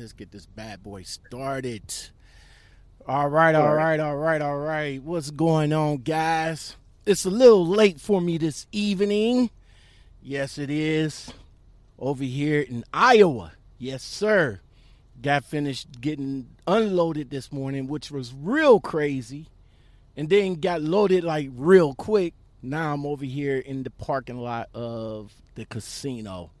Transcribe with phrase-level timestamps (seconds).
[0.00, 1.82] Let's get this bad boy started.
[3.06, 5.02] All right, all right, all right, all right.
[5.02, 6.76] What's going on, guys?
[7.04, 9.50] It's a little late for me this evening.
[10.22, 11.34] Yes, it is.
[11.98, 13.52] Over here in Iowa.
[13.76, 14.60] Yes, sir.
[15.20, 19.48] Got finished getting unloaded this morning, which was real crazy.
[20.16, 22.32] And then got loaded like real quick.
[22.62, 26.52] Now I'm over here in the parking lot of the casino.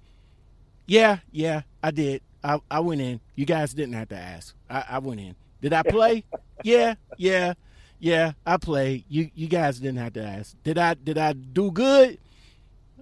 [0.86, 2.20] Yeah, yeah, I did.
[2.42, 3.20] I, I went in.
[3.34, 4.54] You guys didn't have to ask.
[4.68, 5.34] I, I went in.
[5.60, 6.24] Did I play?
[6.64, 7.54] yeah, yeah,
[7.98, 8.32] yeah.
[8.46, 9.04] I played.
[9.08, 10.56] You you guys didn't have to ask.
[10.62, 12.18] Did I did I do good?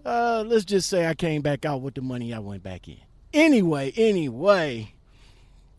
[0.05, 2.99] Uh, let's just say I came back out with the money I went back in.
[3.33, 4.95] Anyway, anyway.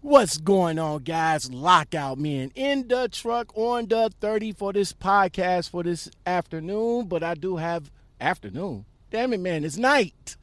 [0.02, 1.52] What's going on, guys?
[1.52, 7.08] Lockout men in the truck on the 30 for this podcast for this afternoon.
[7.08, 7.92] But I do have
[8.22, 8.86] afternoon.
[9.12, 9.66] Damn it, man.
[9.66, 10.38] It's night.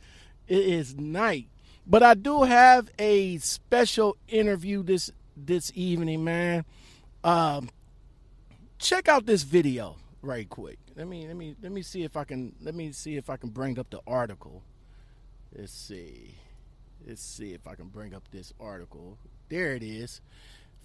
[0.46, 1.48] It is night.
[1.86, 6.64] But I do have a special interview this this evening, man.
[7.22, 7.70] Um,
[8.78, 10.78] check out this video right quick.
[10.96, 13.36] Let me let me let me see if I can let me see if I
[13.36, 14.62] can bring up the article.
[15.56, 16.34] Let's see.
[17.06, 19.16] Let's see if I can bring up this article.
[19.48, 20.20] There it is.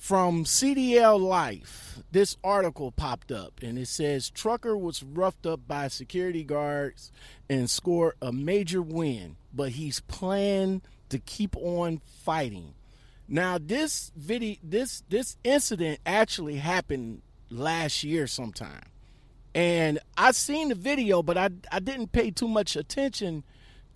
[0.02, 5.90] From CDL Life, this article popped up and it says trucker was roughed up by
[5.90, 7.12] security guards
[7.48, 12.74] and scored a major win, but he's planned to keep on fighting.
[13.28, 18.90] Now this video this this incident actually happened last year sometime.
[19.54, 23.44] And I seen the video, but I I didn't pay too much attention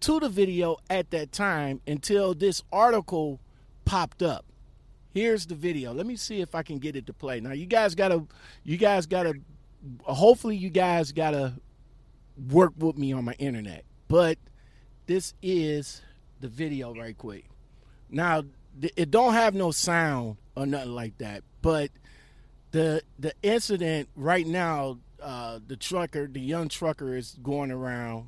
[0.01, 3.39] to the video at that time until this article
[3.85, 4.45] popped up.
[5.15, 5.93] Here's the video.
[5.93, 7.39] Let me see if I can get it to play.
[7.39, 8.25] Now you guys gotta
[8.65, 9.35] you guys gotta
[10.01, 11.53] hopefully you guys gotta
[12.51, 13.85] work with me on my internet.
[14.09, 14.37] But
[15.05, 16.01] this is
[16.41, 17.45] the video right quick.
[18.09, 18.43] Now
[18.97, 21.91] it don't have no sound or nothing like that, but
[22.71, 28.27] the the incident right now, uh, the trucker, the young trucker is going around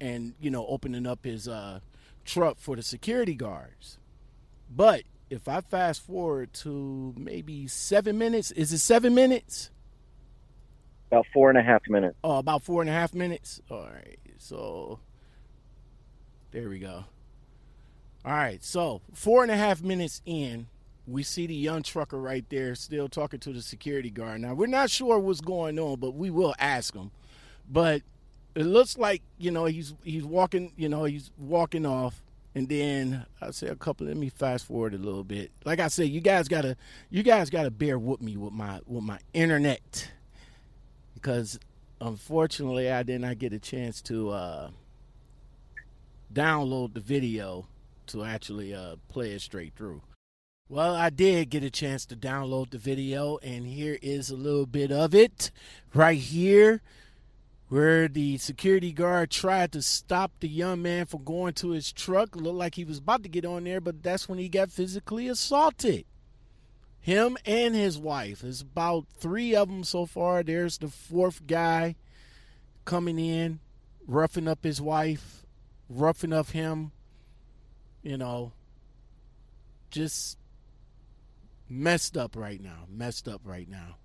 [0.00, 1.78] and you know opening up his uh,
[2.24, 3.98] truck for the security guards.
[4.68, 9.70] But if I fast forward to maybe seven minutes, is it seven minutes?
[11.10, 12.16] About four and a half minutes.
[12.24, 13.60] Oh, about four and a half minutes.
[13.70, 15.00] All right, so
[16.50, 17.04] there we go.
[18.24, 20.66] All right, so four and a half minutes in,
[21.06, 24.40] we see the young trucker right there still talking to the security guard.
[24.40, 27.12] Now we're not sure what's going on, but we will ask him.
[27.70, 28.02] But
[28.56, 32.22] it looks like you know he's he's walking, you know he's walking off,
[32.56, 34.06] and then I say a couple.
[34.06, 35.50] Let me fast forward a little bit.
[35.66, 36.74] Like I said, you guys gotta
[37.10, 40.10] you guys gotta bear with me with my with my internet
[41.12, 41.60] because
[42.00, 44.70] unfortunately I did not get a chance to uh,
[46.32, 47.66] download the video
[48.06, 50.00] to actually uh, play it straight through.
[50.70, 54.66] Well, I did get a chance to download the video, and here is a little
[54.66, 55.50] bit of it
[55.92, 56.80] right here
[57.68, 62.36] where the security guard tried to stop the young man from going to his truck.
[62.36, 65.28] Looked like he was about to get on there, but that's when he got physically
[65.28, 66.04] assaulted.
[67.00, 68.40] Him and his wife.
[68.40, 70.42] There's about three of them so far.
[70.42, 71.96] There's the fourth guy
[72.84, 73.60] coming in,
[74.06, 75.44] roughing up his wife,
[75.88, 76.92] roughing up him,
[78.02, 78.52] you know,
[79.90, 80.38] just
[81.68, 82.86] messed up right now.
[82.88, 83.96] Messed up right now.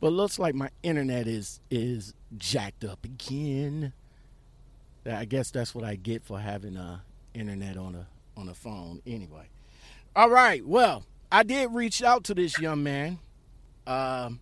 [0.00, 3.92] But looks like my internet is is jacked up again.
[5.06, 7.02] I guess that's what I get for having a
[7.34, 8.06] internet on a
[8.36, 9.48] on a phone anyway.
[10.16, 10.64] All right.
[10.66, 13.18] Well, I did reach out to this young man
[13.86, 14.40] um,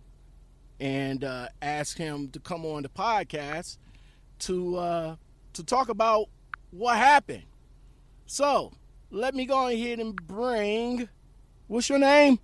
[0.79, 3.77] and uh, ask him to come on the podcast
[4.39, 5.15] to uh,
[5.53, 6.29] to talk about
[6.71, 7.43] what happened.
[8.25, 8.71] So
[9.11, 11.09] let me go ahead and bring.
[11.67, 12.39] What's your name?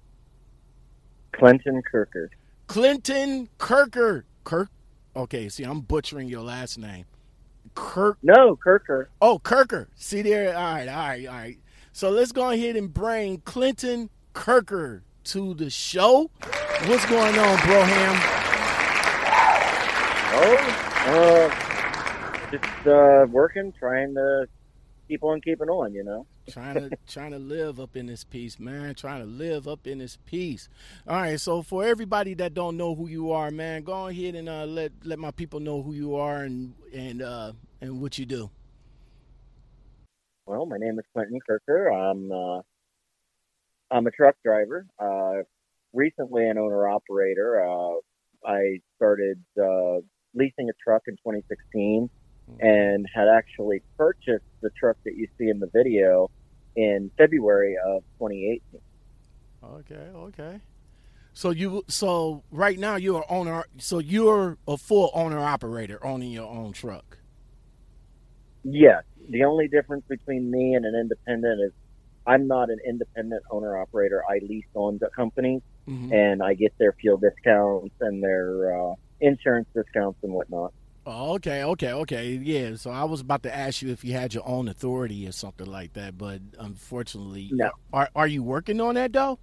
[1.32, 2.30] Clinton Kirker.
[2.68, 4.24] Clinton Kirker.
[4.44, 4.70] Kirk.
[5.16, 7.06] Okay, see, I'm butchering your last name.
[7.74, 8.18] Kirk.
[8.22, 9.08] No, Kirker.
[9.22, 9.88] Oh, Kirker.
[9.96, 10.56] See there.
[10.56, 11.58] All right, all right, all right.
[11.92, 16.30] So let's go ahead and bring Clinton Kirker to the show.
[16.86, 18.20] What's going on, Broham?
[20.38, 20.58] Oh,
[21.08, 24.48] uh, just uh, working, trying to
[25.08, 26.28] keep on keeping on, you know.
[26.50, 28.96] Trying to trying to live up in this piece, man.
[28.96, 30.70] Trying to live up in this piece.
[31.08, 34.50] All right, so for everybody that don't know who you are, man, go ahead and
[34.50, 38.26] uh, let let my people know who you are and and uh, and what you
[38.26, 38.50] do.
[40.46, 41.92] Well, my name is Clinton Kirker.
[41.92, 42.62] I'm uh,
[43.92, 44.86] I'm a truck driver.
[45.00, 45.44] Uh,
[45.94, 47.66] recently, an owner operator.
[47.66, 47.96] Uh,
[48.46, 50.02] I started uh,
[50.36, 52.10] leasing a truck in 2016
[52.60, 56.30] and had actually purchased the truck that you see in the video
[56.76, 58.62] in February of 2018.
[59.64, 60.60] Okay, okay.
[61.34, 63.66] So you so right now you're a owner.
[63.78, 67.18] So you're a full owner operator owning your own truck.
[68.64, 69.04] Yes.
[69.30, 71.72] The only difference between me and an independent is
[72.28, 74.24] I'm not an independent owner operator.
[74.30, 76.12] I lease on the companies Mhm.
[76.12, 80.74] and I get their fuel discounts and their uh, insurance discounts and whatnot.
[81.06, 82.32] Oh, okay, okay, okay.
[82.32, 82.76] Yeah.
[82.76, 85.68] So I was about to ask you if you had your own authority or something
[85.68, 87.70] like that, but unfortunately, No.
[87.94, 89.38] Are Are you working on that though?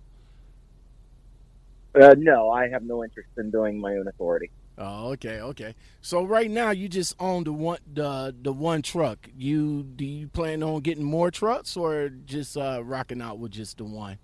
[1.94, 4.50] Uh, no, I have no interest in doing my own authority.
[4.78, 5.74] Oh, okay, okay.
[6.00, 9.28] So right now you just own the one the the one truck.
[9.36, 13.78] You do you plan on getting more trucks or just uh, rocking out with just
[13.78, 14.18] the one?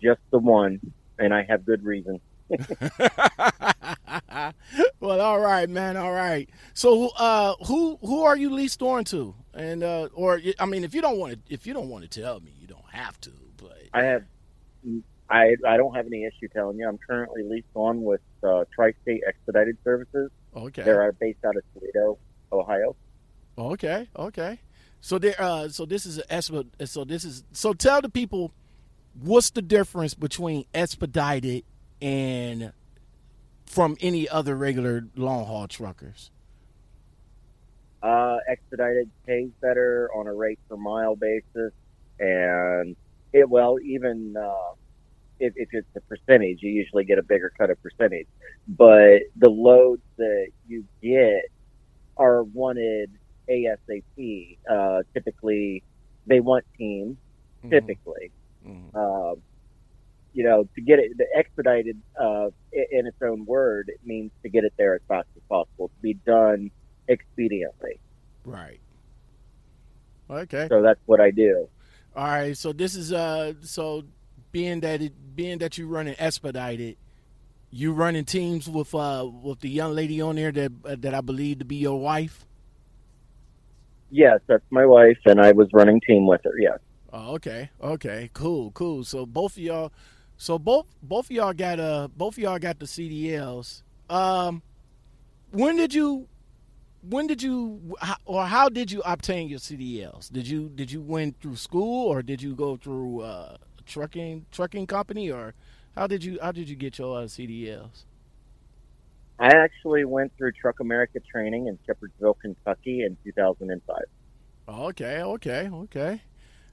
[0.00, 0.80] Just the one,
[1.18, 2.20] and I have good reason.
[5.00, 5.96] well, all right, man.
[5.96, 6.48] All right.
[6.74, 9.34] So, uh, who who are you leased on to?
[9.54, 12.20] And uh, or I mean, if you don't want to, if you don't want to
[12.20, 13.30] tell me, you don't have to.
[13.56, 14.24] But I have,
[15.30, 16.88] I I don't have any issue telling you.
[16.88, 20.30] I'm currently leased on with uh, Tri-State Expedited Services.
[20.56, 22.18] okay, They are based out of Toledo,
[22.52, 22.96] Ohio.
[23.58, 24.60] okay, okay.
[25.00, 28.52] So there, uh, so this is a exp- So this is so tell the people
[29.22, 31.64] what's the difference between expedited
[32.00, 32.72] and
[33.66, 36.30] from any other regular long haul truckers.
[38.02, 41.72] Uh, expedited pays better on a rate per mile basis,
[42.20, 42.94] and
[43.32, 44.72] it well even uh,
[45.40, 48.26] if, if it's a percentage, you usually get a bigger cut of percentage.
[48.68, 51.46] But the loads that you get
[52.16, 53.10] are wanted
[53.48, 54.58] ASAP.
[54.68, 55.82] Uh, typically,
[56.26, 57.16] they want teams.
[57.64, 58.30] Mhm, Typically,
[58.66, 59.38] mhm.
[60.36, 64.50] You know, to get it the expedited uh, in its own word, it means to
[64.50, 66.70] get it there as fast as possible, to be done
[67.08, 67.98] expediently.
[68.44, 68.80] Right.
[70.28, 70.66] Okay.
[70.68, 71.68] So that's what I do.
[72.14, 74.04] All right, so this is uh so
[74.52, 76.96] being that it being that you running expedited,
[77.70, 81.22] you running teams with uh with the young lady on there that uh, that I
[81.22, 82.44] believe to be your wife.
[84.10, 86.58] Yes, that's my wife, and I was running team with her.
[86.58, 86.78] Yes.
[87.12, 89.04] Oh, okay, okay, cool, cool.
[89.04, 89.92] So both of y'all,
[90.36, 93.82] so both both of y'all got uh both of y'all got the CDLs.
[94.08, 94.62] Um,
[95.50, 96.28] when did you,
[97.02, 100.30] when did you, or how did you obtain your CDLs?
[100.30, 104.46] Did you did you went through school or did you go through uh, a trucking
[104.52, 105.54] trucking company or
[105.96, 108.04] how did you how did you get your uh, CDLs?
[109.38, 113.96] I actually went through Truck America training in Shepherdsville, Kentucky in 2005.
[114.68, 116.22] Oh, okay, okay, okay.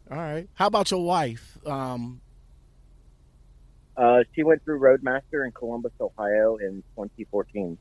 [0.09, 0.47] All right.
[0.53, 1.57] How about your wife?
[1.65, 2.21] Um,
[3.95, 7.77] Uh, she went through Roadmaster in Columbus, Ohio in 2014.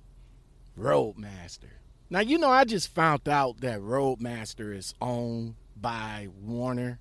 [0.77, 1.69] Roadmaster.
[2.11, 6.99] Now you know I just found out that Roadmaster is owned by Werner.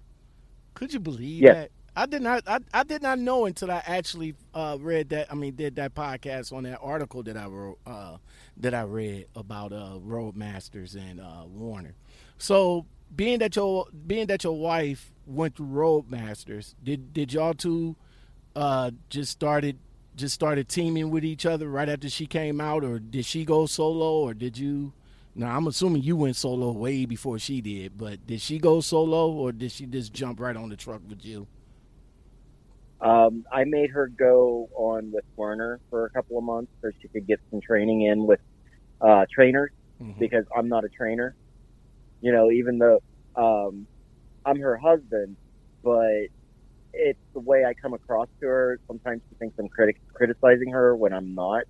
[0.73, 1.55] Could you believe Yes.
[1.55, 1.71] that?
[1.93, 2.43] I did not.
[2.47, 5.29] I, I did not know until I actually uh, read that.
[5.29, 7.79] I mean, did that podcast on that article that I wrote.
[7.85, 8.15] Uh,
[8.57, 11.95] that I read about uh, Roadmasters and uh, Werner.
[12.37, 17.97] So being that your being that your wife went through Roadmasters, did did y'all two
[18.55, 19.77] uh, just started
[20.15, 23.65] just started teaming with each other right after she came out, or did she go
[23.65, 24.93] solo, or did you?
[25.33, 29.31] Now I'm assuming you went solo way before she did, but did she go solo,
[29.31, 31.47] or did she just jump right on the truck with you?
[32.99, 37.07] Um, I made her go on with Werner for a couple of months so she
[37.07, 38.39] could get some training in with
[38.99, 40.19] uh, trainers Mhm.
[40.19, 41.35] because I'm not a trainer.
[42.21, 43.01] You know, even though
[43.35, 43.87] um,
[44.45, 45.37] I'm her husband,
[45.83, 46.27] but
[46.93, 48.79] it's the way I come across to her.
[48.87, 51.63] Sometimes she thinks I'm criti- criticizing her when I'm not,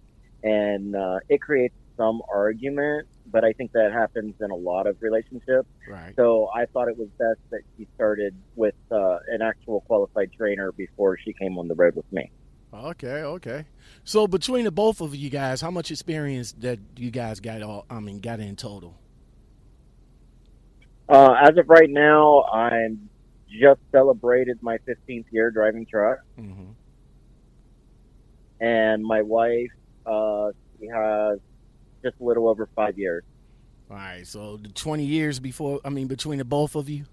[0.44, 3.08] and uh, it creates some argument.
[3.28, 5.70] But I think that happens in a lot of relationships.
[5.88, 6.13] Right.
[6.16, 10.72] So I thought it was best that she started with uh, an actual qualified trainer
[10.72, 12.32] before she came on the road with me.
[12.74, 13.24] Okay.
[13.24, 13.66] Okay.
[14.04, 17.62] So between the both of you guys, how much experience that you guys got?
[17.62, 18.98] All I mean, got in total.
[21.08, 23.10] Uh, as of right now, I'm
[23.51, 26.72] just celebrated my 15th year driving truck, hmm
[28.62, 29.72] and my wife,
[30.05, 31.39] uh, she has
[32.03, 33.24] just a little over five years.
[33.89, 34.25] All right.
[34.25, 37.05] So the 20 years before, I mean, between the both of you.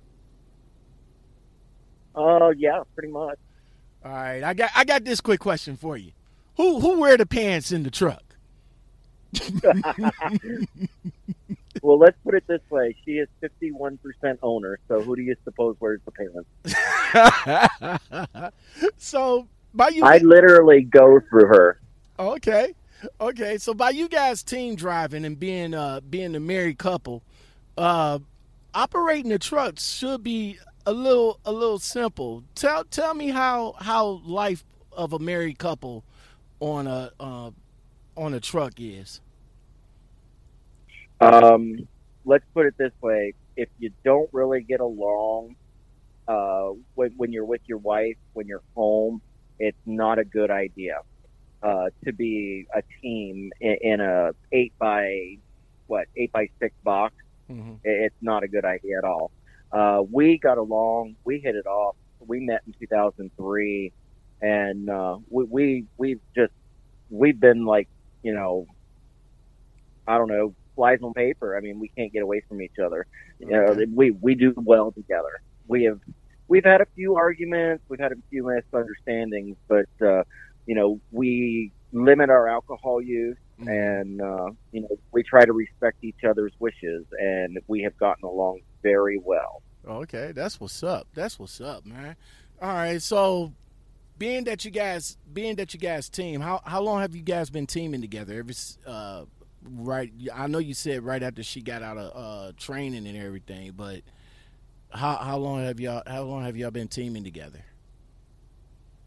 [2.15, 3.39] Oh, yeah, pretty much.
[4.05, 4.43] All right.
[4.45, 6.13] I got I got this quick question for you.
[6.57, 8.23] Who who wear the pants in the truck?
[11.83, 13.99] Well, let's put it this way: she is 51%
[14.43, 14.79] owner.
[14.89, 16.47] So who do you suppose wears the pants?
[18.97, 21.81] so by you I literally go through her.
[22.19, 22.75] Okay.
[23.21, 23.59] Okay.
[23.59, 27.23] So by you guys team driving and being uh being a married couple,
[27.77, 28.19] uh
[28.75, 32.45] operating the trucks should be a little a little simple.
[32.55, 36.05] Tell tell me how how life of a married couple
[36.61, 37.51] on a uh,
[38.17, 39.21] on a truck is.
[41.21, 41.89] Um,
[42.25, 45.57] let's put it this way: if you don't really get along
[46.29, 49.21] uh, when, when you're with your wife, when you're home,
[49.59, 51.01] it's not a good idea
[51.63, 55.39] uh, to be a team in, in a eight by
[55.87, 57.15] what eight by six box.
[57.51, 57.75] Mm-hmm.
[57.83, 59.31] It's not a good idea at all.
[59.73, 61.17] Uh, we got along.
[61.25, 61.97] We hit it off.
[62.27, 63.93] We met in 2003,
[64.43, 66.53] and uh, we we we've just
[67.11, 67.89] we've been like
[68.23, 68.67] you know
[70.07, 71.57] I don't know flies on paper.
[71.57, 73.05] I mean, we can't get away from each other.
[73.41, 75.41] You know, we we do well together.
[75.67, 75.99] We have
[76.47, 80.23] we've had a few arguments, we've had a few misunderstandings, but uh,
[80.67, 83.69] you know, we limit our alcohol use Mhm.
[83.99, 88.25] and uh, you know, we try to respect each other's wishes and we have gotten
[88.25, 89.63] along very well.
[89.85, 91.09] Okay, that's what's up.
[91.13, 92.15] That's what's up, man.
[92.63, 93.53] All right, so
[94.17, 97.51] being that you guys, being that you guys team, how how long have you guys
[97.51, 98.39] been teaming together?
[98.39, 98.53] Ever
[98.87, 99.25] uh,
[99.63, 100.13] right?
[100.35, 104.03] I know you said right after she got out of uh, training and everything, but
[104.91, 107.65] how how long have y'all how long have y'all been teaming together?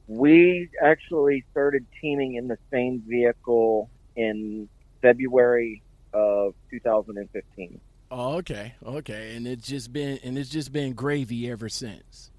[0.08, 4.68] We actually started teaming in the same vehicle in
[5.02, 5.82] February
[6.14, 7.80] of 2015.
[8.14, 12.32] Oh, okay, okay, and it's just been and it's just been gravy ever since.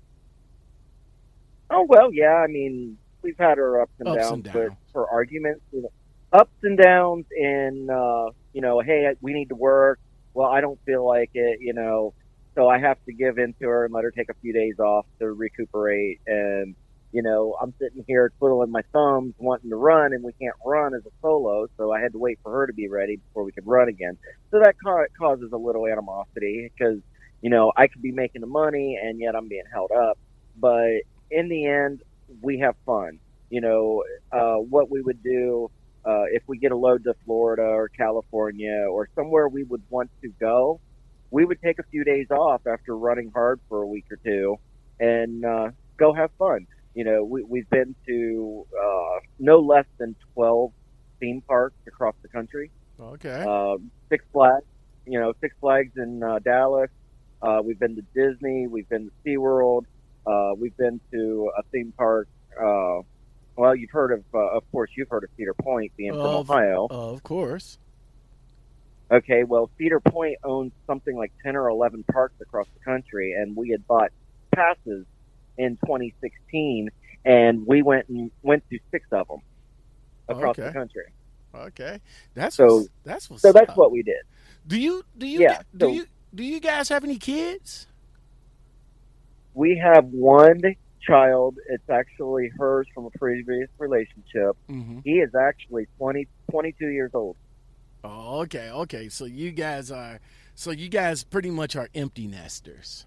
[1.71, 2.35] Oh well, yeah.
[2.35, 4.77] I mean, we've had our ups and Ups downs, and but downs.
[4.93, 5.63] for arguments,
[6.33, 9.99] ups and downs in uh, you know, hey, we need to work.
[10.35, 12.13] Well, I don't feel like it, you know,
[12.57, 14.77] so I have to give in to her and let her take a few days
[14.81, 16.19] off to recuperate.
[16.27, 16.77] And
[17.13, 20.95] you know, I'm sitting here twiddling my thumbs, wanting to run, and we can't run
[20.95, 23.53] as a solo, so I had to wait for her to be ready before we
[23.53, 24.19] could run again.
[24.53, 27.01] So that ca- causes a little animosity because
[27.43, 30.19] you know I could be making the money and yet I'm being held up,
[30.57, 32.01] but in the end,
[32.43, 33.21] we have fun.
[33.51, 35.69] You know, uh, what we would do
[36.05, 40.11] uh, if we get a load to Florida or California or somewhere we would want
[40.23, 40.81] to go,
[41.31, 44.59] we would take a few days off after running hard for a week or two
[45.01, 46.67] and uh, go have fun.
[46.95, 50.73] You know, we, we've been to uh, no less than 12
[51.21, 54.65] theme parks across the country Okay, um, Six Flags,
[55.07, 56.91] you know, Six Flags in uh, Dallas.
[57.41, 58.69] Uh, we've been to Disney.
[58.69, 59.85] We've been to SeaWorld.
[60.27, 62.29] Uh, we've been to a theme park.
[62.57, 63.01] Uh,
[63.57, 66.51] well, you've heard of, uh, of course, you've heard of Cedar Point, being from Of-
[66.51, 66.87] Ohio.
[66.91, 67.79] of course.
[69.11, 73.55] Okay, well, Cedar Point owns something like 10 or 11 parks across the country, and
[73.55, 74.11] we had bought
[74.53, 75.05] passes
[75.59, 76.89] in 2016,
[77.25, 79.41] and we went and went to six of them
[80.29, 81.05] across the country.
[81.55, 82.01] Okay,
[82.35, 84.23] that's So- what's, that's what's So that's what we did.
[84.67, 87.87] Do you do you Yeah, do so- you do you guys have any kids?
[89.53, 90.63] We have one
[91.07, 91.59] child.
[91.69, 94.57] It's actually hers from a previous relationship.
[94.69, 95.01] Mm-hmm.
[95.05, 97.37] He is actually 20, 22 years old.
[98.05, 99.09] Oh, okay, okay.
[99.09, 100.21] So you guys are
[100.55, 103.07] so you guys pretty much are empty nesters.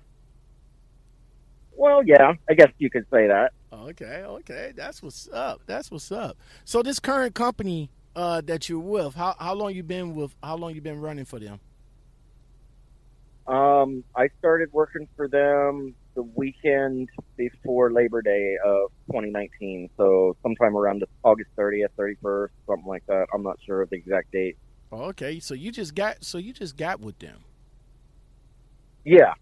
[1.75, 3.52] Well, yeah, I guess you could say that.
[3.72, 4.72] Okay, okay.
[4.75, 5.62] That's what's up.
[5.66, 6.38] That's what's up.
[6.64, 10.34] So this current company uh, that you're with, how how long you been with?
[10.42, 11.60] How long you been running for them?
[13.48, 19.89] Um, I started working for them the weekend before Labor Day of 2019.
[19.98, 23.27] So sometime around August 30th, 31st, something like that.
[23.34, 24.57] I'm not sure of the exact date.
[24.91, 27.43] Oh, okay, so you just got so you just got with them.
[29.03, 29.34] Yeah.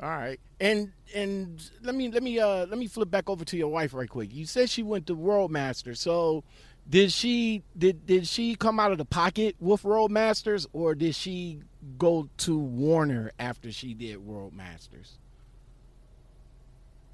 [0.00, 3.56] All right, and and let me let me uh let me flip back over to
[3.56, 4.32] your wife right quick.
[4.32, 6.44] You said she went to Roadmasters, so
[6.88, 11.62] did she did did she come out of the pocket with Roadmasters, or did she
[11.98, 15.18] go to Werner after she did Roadmasters?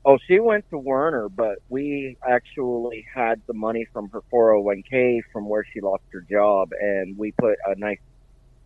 [0.07, 5.49] Oh, she went to Werner, but we actually had the money from her 401k from
[5.49, 7.99] where she lost her job, and we put a nice,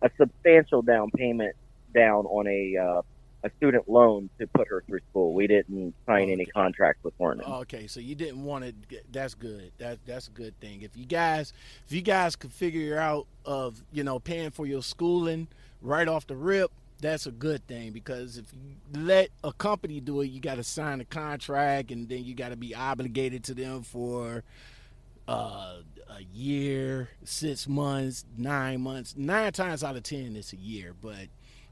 [0.01, 1.55] a substantial down payment
[1.95, 3.01] down on a uh,
[3.45, 5.33] a student loan to put her through school.
[5.33, 6.51] We didn't sign any Okay.
[6.51, 7.43] contract with Werner.
[7.45, 8.75] Okay, so you didn't want it.
[9.09, 9.71] That's good.
[9.77, 10.81] That that's a good thing.
[10.81, 11.53] If you guys,
[11.87, 15.47] if you guys could figure out of you know paying for your schooling
[15.81, 16.69] right off the rip,
[17.01, 20.63] that's a good thing because if you let a company do it, you got to
[20.63, 24.43] sign a contract and then you got to be obligated to them for
[25.27, 25.75] uh,
[26.09, 29.15] a year, six months, nine months.
[29.15, 30.93] Nine times out of ten, it's a year.
[30.99, 31.27] But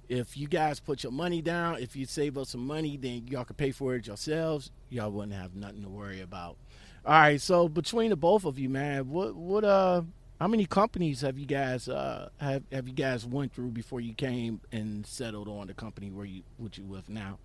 [0.07, 3.45] if you guys put your money down, if you save up some money, then y'all
[3.45, 4.71] can pay for it yourselves.
[4.89, 6.57] Y'all wouldn't have nothing to worry about.
[7.05, 10.01] All right, so between the both of you, man, what what uh
[10.39, 14.13] how many companies have you guys uh have have you guys went through before you
[14.13, 17.39] came and settled on the company where you what you with now?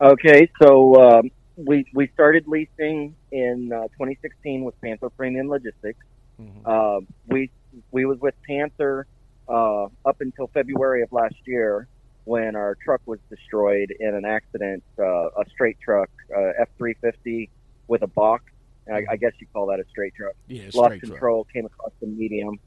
[0.00, 6.04] Okay, so um, we we started leasing in uh, 2016 with Panther Premium Logistics.
[6.40, 6.50] Mhm.
[6.64, 7.50] Uh, we
[7.90, 9.06] we was with Panther
[9.48, 11.86] uh, up until February of last year
[12.24, 14.82] when our truck was destroyed in an accident.
[14.98, 17.48] Uh, a straight truck, uh, F350
[17.88, 18.44] with a box.
[18.92, 20.34] I, I guess you call that a straight truck.
[20.48, 21.10] Yeah, Lost straight truck.
[21.12, 22.58] control, came across the medium,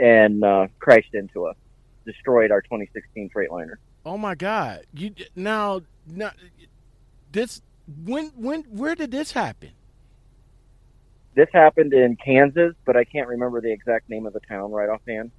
[0.00, 1.56] and uh, crashed into us.
[2.04, 3.74] Destroyed our 2016 Freightliner.
[4.04, 4.84] Oh my God!
[4.92, 6.32] You now, now
[7.30, 7.62] this
[8.04, 9.70] when when where did this happen?
[11.34, 14.88] This happened in Kansas, but I can't remember the exact name of the town right
[14.88, 15.30] offhand.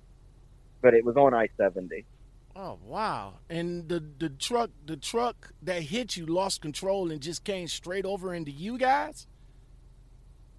[0.82, 2.06] But it was on I-70.
[2.56, 3.36] Oh wow!
[3.50, 8.06] And the the truck the truck that hit you lost control and just came straight
[8.06, 9.28] over into you guys.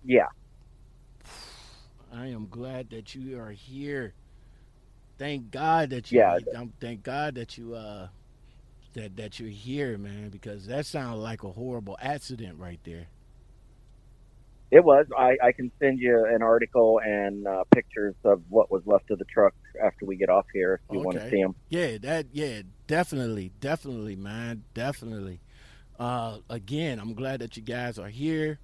[0.05, 0.27] Yeah,
[2.13, 4.15] I am glad that you are here.
[5.19, 6.21] Thank God that you.
[6.21, 6.39] Yeah.
[6.81, 8.09] thank God that you uh
[8.95, 10.31] that that you're here, man.
[10.31, 13.09] Because that sounded like a horrible accident right there.
[14.71, 15.07] it was.
[15.17, 19.19] I, I can send you an article and uh, pictures of what was left of
[19.19, 21.55] the truck after we get off here if you want to see them.
[21.69, 25.41] Yeah, that yeah, definitely, definitely, man, definitely.
[25.99, 28.59] Uh again, I'm glad that you guys are here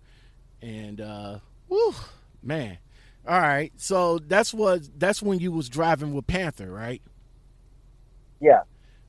[0.62, 1.38] and uh
[1.68, 1.94] whew,
[2.42, 2.78] man.
[3.26, 3.72] All right.
[3.76, 7.02] So that's what that's when you was driving with Panther, right?
[8.40, 8.62] Yeah.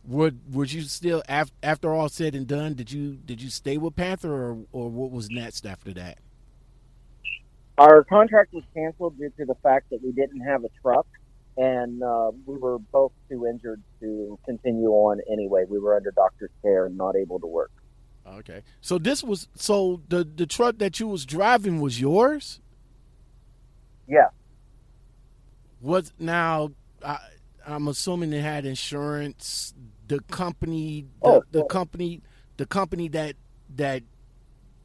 [0.05, 3.77] Would would you still after after all said and done, did you did you stay
[3.77, 6.17] with Panther or or what was next after that?
[7.77, 11.07] Our contract was canceled due to the fact that we didn't have a truck,
[11.57, 15.63] and uh, we were both too injured to continue on anyway.
[15.67, 17.71] We were under doctor's care and not able to work.
[18.27, 18.63] Okay.
[18.81, 22.59] So this was so the the truck that you was driving was yours?
[24.07, 24.27] Yeah.
[25.81, 26.71] Was now
[27.03, 27.17] I,
[27.65, 29.73] I'm assuming it had insurance.
[30.07, 32.21] The company, the, Oh, the well- company,
[32.57, 33.35] the company that
[33.75, 34.03] that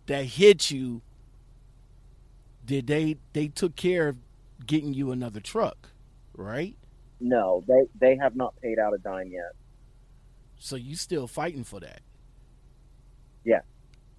[0.07, 1.03] that hit you.
[2.65, 4.17] Did they they took care of
[4.67, 5.91] getting you another truck,
[6.35, 6.77] right?
[7.21, 9.53] No, they they have not paid out a dime yet.
[10.59, 12.01] So you still fighting for that?
[13.47, 13.61] Yeah.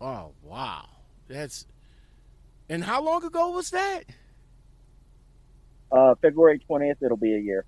[0.02, 0.86] Oh wow,
[1.28, 1.68] that's.
[2.70, 4.04] And how long ago was that?
[5.92, 7.66] Uh, February twentieth, it'll be a year.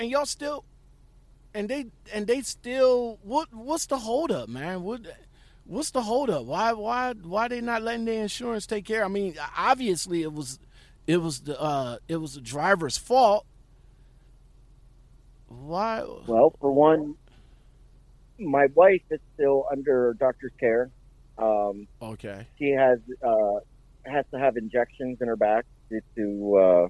[0.00, 0.64] and y'all still
[1.54, 5.00] and they and they still what what's the holdup man what
[5.64, 9.34] what's the holdup why why why they not letting their insurance take care i mean
[9.56, 10.58] obviously it was
[11.06, 13.46] it was the uh it was the driver's fault
[15.48, 17.14] why Well, for one,
[18.38, 20.90] my wife is still under doctor's care.
[21.36, 23.58] Um, okay she has uh,
[24.06, 26.56] has to have injections in her back due to.
[26.56, 26.88] Uh,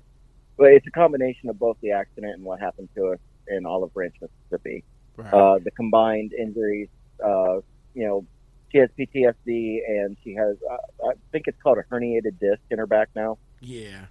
[0.56, 3.92] but it's a combination of both the accident and what happened to us in Olive
[3.92, 4.84] Branch, Mississippi.
[5.16, 6.88] right Uh, the combined injuries.
[7.24, 7.56] Uh,
[7.94, 8.24] you know,
[8.70, 10.56] she has PTSD and she has.
[10.70, 13.38] Uh, I think it's called a herniated disc in her back now.
[13.60, 14.06] yeah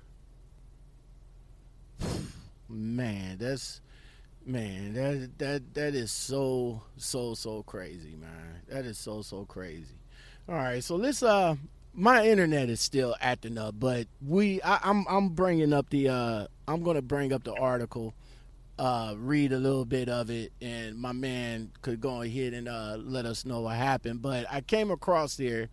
[2.69, 3.81] man that's
[4.45, 8.61] man that that that is so so so crazy man.
[8.69, 9.95] That is so so crazy.
[10.47, 11.55] All right so let's uh
[11.93, 16.47] my internet is still acting up but we I, i'm i'm bringing up the uh
[16.67, 18.15] i'm gonna bring up the article
[18.79, 22.97] uh read a little bit of it and my man could go ahead and uh
[22.99, 24.21] let us know what happened.
[24.21, 25.69] But i came across there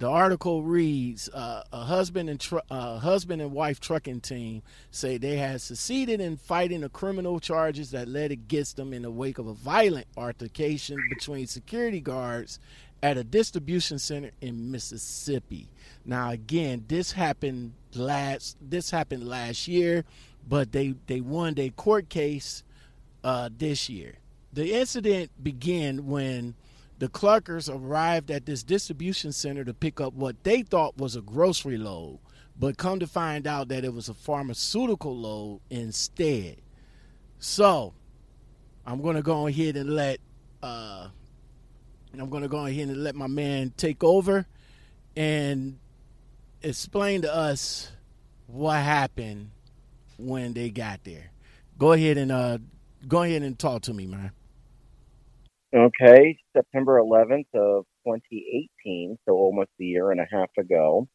[0.00, 5.18] the article reads uh, a husband and tr- uh, husband and wife trucking team say
[5.18, 9.38] they had succeeded in fighting the criminal charges that led against them in the wake
[9.38, 12.58] of a violent altercation between security guards
[13.02, 15.68] at a distribution center in Mississippi.
[16.06, 20.04] Now again, this happened last this happened last year,
[20.48, 22.62] but they they won their court case
[23.22, 24.14] uh, this year.
[24.54, 26.54] The incident began when
[27.00, 31.22] the Clarkers arrived at this distribution center to pick up what they thought was a
[31.22, 32.20] grocery load,
[32.58, 36.58] but come to find out that it was a pharmaceutical load instead.
[37.38, 37.94] So,
[38.84, 40.20] I'm going to go ahead and let
[40.62, 41.08] uh,
[42.18, 44.46] I'm going to go ahead and let my man take over
[45.16, 45.78] and
[46.62, 47.90] explain to us
[48.46, 49.52] what happened
[50.18, 51.30] when they got there.
[51.78, 52.58] Go ahead and uh,
[53.08, 54.32] go ahead and talk to me, man.
[55.72, 61.06] Okay, September 11th of 2018, so almost a year and a half ago,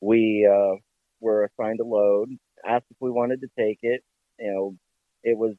[0.00, 0.76] we uh,
[1.20, 2.30] were assigned a load,
[2.66, 4.02] asked if we wanted to take it.
[4.38, 4.76] You know,
[5.22, 5.54] it was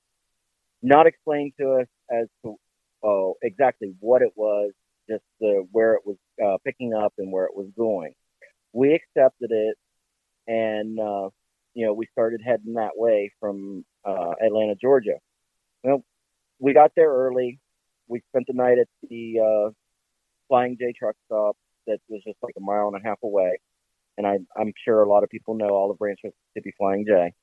[0.82, 2.56] not explained to us as to
[3.04, 4.72] oh, exactly what it was,
[5.08, 8.14] just uh, where it was uh, picking up and where it was going.
[8.74, 9.78] We accepted it,
[10.48, 11.30] and uh,
[11.76, 15.20] you know, we started heading that way from uh, Atlanta, Georgia.
[15.84, 16.04] Well,
[16.58, 17.60] we got there early
[18.12, 19.72] we spent the night at the uh,
[20.50, 21.56] Flying J truck stop
[21.88, 23.58] that was just like a mile and a half away.
[24.18, 27.34] And I, I'm sure a lot of people know Olive Branch, Mississippi Flying J.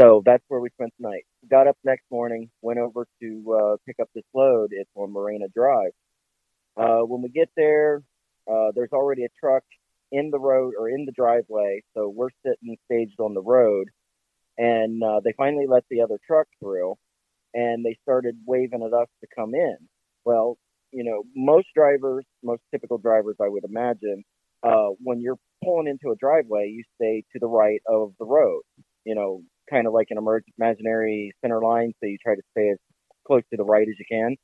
[0.00, 1.24] So that's where we spent the night.
[1.50, 4.68] Got up next morning, went over to uh, pick up this load.
[4.70, 5.92] It's on Marina Drive.
[6.76, 8.02] Uh, when we get there,
[8.50, 9.64] uh, there's already a truck
[10.12, 11.82] in the road or in the driveway.
[11.94, 13.88] So we're sitting staged on the road.
[14.56, 16.94] And uh, they finally let the other truck through
[17.54, 19.76] and they started waving at us to come in.
[20.24, 20.56] Well,
[20.92, 24.22] you know, most drivers, most typical drivers, I would imagine,
[24.62, 28.62] uh, when you're pulling into a driveway, you stay to the right of the road.
[29.04, 30.18] You know, kind of like an
[30.58, 32.78] imaginary center line, so you try to stay as
[33.26, 34.36] close to the right as you can.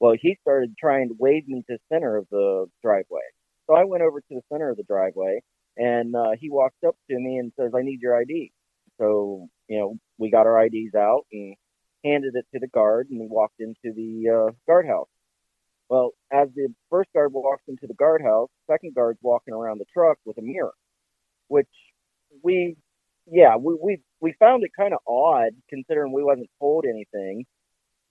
[0.00, 3.22] Well, he started trying to wave me to the center of the driveway.
[3.66, 5.40] So I went over to the center of the driveway,
[5.76, 8.52] and uh, he walked up to me and says, "I need your ID."
[9.00, 11.56] So you know, we got our IDs out and
[12.04, 15.08] handed it to the guard, and we walked into the uh, guardhouse.
[15.88, 20.18] Well, as the first guard walks into the guardhouse, second guard's walking around the truck
[20.24, 20.72] with a mirror,
[21.48, 21.68] which
[22.42, 22.76] we,
[23.30, 27.44] yeah, we we we found it kind of odd considering we wasn't told anything,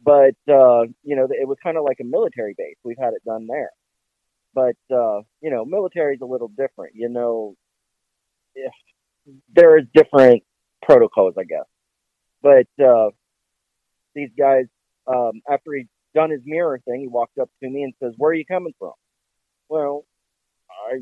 [0.03, 2.75] but uh, you know, it was kind of like a military base.
[2.83, 3.71] We've had it done there,
[4.53, 6.93] but uh, you know, military's a little different.
[6.95, 7.55] You know,
[8.55, 8.73] if
[9.55, 10.43] there is different
[10.83, 11.65] protocols, I guess,
[12.41, 13.09] but uh,
[14.15, 14.65] these guys,
[15.07, 18.31] um, after he done his mirror thing, he walked up to me and says, "Where
[18.31, 18.93] are you coming from?"
[19.69, 20.05] Well,
[20.89, 20.99] I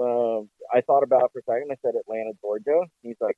[0.00, 0.40] uh,
[0.72, 1.70] I thought about it for a second.
[1.72, 2.82] I said Atlanta, Georgia.
[3.02, 3.36] He's like,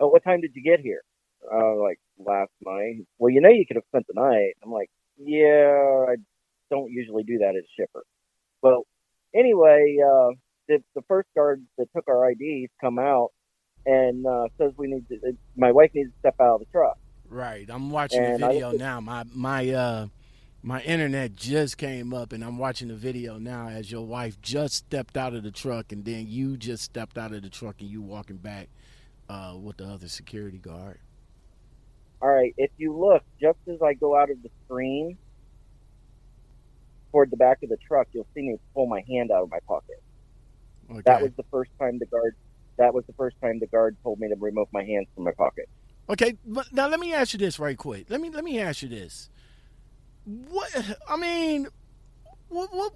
[0.00, 1.02] "Oh, what time did you get here?"
[1.52, 3.06] Uh, like last night.
[3.18, 4.54] Well, you know, you could have spent the night.
[4.62, 6.16] I'm like, "Yeah, I
[6.70, 8.04] don't usually do that as a shipper."
[8.62, 8.86] Well,
[9.34, 10.30] anyway, uh,
[10.68, 13.30] the the first guard that took our IDs come out
[13.86, 15.36] and uh, says we need to.
[15.56, 16.98] My wife needs to step out of the truck.
[17.30, 17.66] Right.
[17.70, 19.00] I'm watching and the video now.
[19.00, 20.06] My my uh
[20.62, 24.74] my internet just came up and I'm watching the video now as your wife just
[24.74, 27.88] stepped out of the truck and then you just stepped out of the truck and
[27.88, 28.68] you walking back
[29.30, 30.98] uh, with the other security guard.
[32.20, 35.16] All right, if you look just as I go out of the screen
[37.10, 39.60] toward the back of the truck, you'll see me pull my hand out of my
[39.66, 40.02] pocket.
[40.90, 41.02] Okay.
[41.06, 42.34] That was the first time the guard
[42.76, 45.32] that was the first time the guard told me to remove my hands from my
[45.32, 45.68] pocket.
[46.10, 46.34] Okay,
[46.72, 48.06] now let me ask you this right quick.
[48.08, 49.30] Let me let me ask you this.
[50.24, 50.68] What
[51.08, 51.68] I mean,
[52.48, 52.94] what what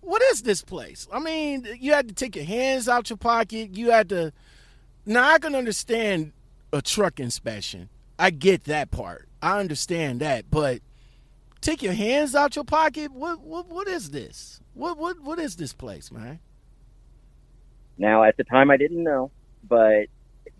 [0.00, 1.06] what is this place?
[1.12, 3.76] I mean, you had to take your hands out your pocket.
[3.76, 4.32] You had to.
[5.06, 6.32] Now I can understand
[6.72, 7.88] a truck inspection.
[8.18, 9.28] I get that part.
[9.40, 10.80] I understand that, but
[11.60, 13.12] take your hands out your pocket.
[13.12, 14.60] What what what is this?
[14.74, 16.40] What what what is this place, man?
[17.98, 19.30] Now, at the time, I didn't know,
[19.62, 20.06] but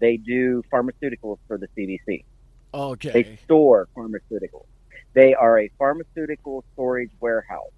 [0.00, 2.24] they do pharmaceuticals for the CDC.
[2.72, 3.10] Okay.
[3.10, 4.66] They store pharmaceuticals.
[5.12, 7.72] They are a pharmaceutical storage warehouse,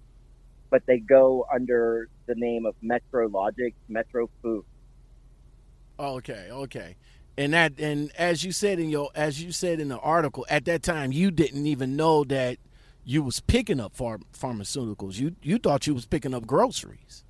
[0.69, 4.65] but they go under the name of MetroLogic, Metro Food.
[5.99, 6.95] Okay, okay.
[7.37, 10.65] And that and as you said in your as you said in the article, at
[10.65, 12.57] that time you didn't even know that
[13.03, 15.19] you was picking up pharm- pharmaceuticals.
[15.19, 17.23] You you thought you was picking up groceries.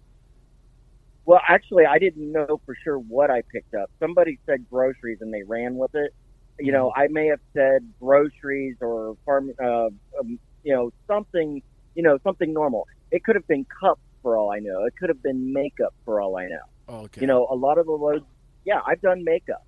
[1.26, 3.90] Well, actually, I didn't know for sure what I picked up.
[4.00, 6.14] Somebody said groceries, and they ran with it.
[6.60, 7.02] You know, mm-hmm.
[7.02, 9.86] I may have said groceries or farm, uh,
[10.20, 11.62] um, you know, something,
[11.96, 12.88] you know, something normal.
[13.12, 14.86] It could have been cups for all I know.
[14.86, 17.04] It could have been makeup for all I know.
[17.04, 17.22] Okay.
[17.22, 18.26] You know, a lot of the loads.
[18.66, 19.66] Yeah, I've done makeup.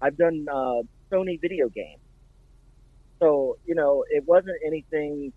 [0.00, 2.00] I've done uh, Sony video games.
[3.20, 5.32] So you know, it wasn't anything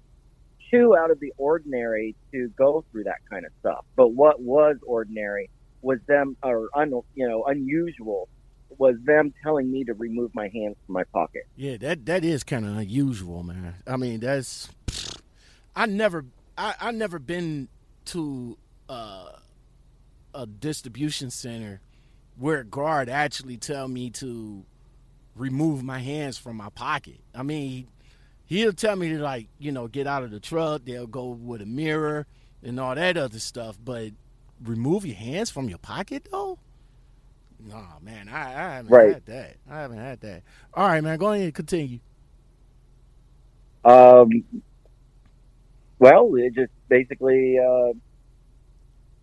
[0.69, 3.85] too out of the ordinary to go through that kind of stuff.
[3.95, 5.49] But what was ordinary
[5.81, 8.29] was them or un, you know unusual
[8.77, 11.43] was them telling me to remove my hands from my pocket.
[11.55, 13.75] Yeah, that that is kind of unusual, man.
[13.85, 14.69] I mean, that's
[15.75, 16.25] I never
[16.57, 17.67] I I never been
[18.05, 18.57] to
[18.89, 19.31] uh,
[20.33, 21.81] a distribution center
[22.37, 24.65] where a guard actually tell me to
[25.35, 27.19] remove my hands from my pocket.
[27.35, 27.87] I mean,
[28.45, 30.83] he'll tell me to like, you know, get out of the truck.
[30.85, 32.25] They'll go with a mirror
[32.63, 34.11] and all that other stuff, but
[34.63, 36.59] remove your hands from your pocket though?
[37.59, 39.13] No, man, I, I haven't right.
[39.13, 39.55] had that.
[39.69, 40.43] I haven't had that.
[40.73, 41.99] All right, man, go ahead and continue.
[43.85, 44.43] Um,
[45.99, 47.93] well, it just basically uh,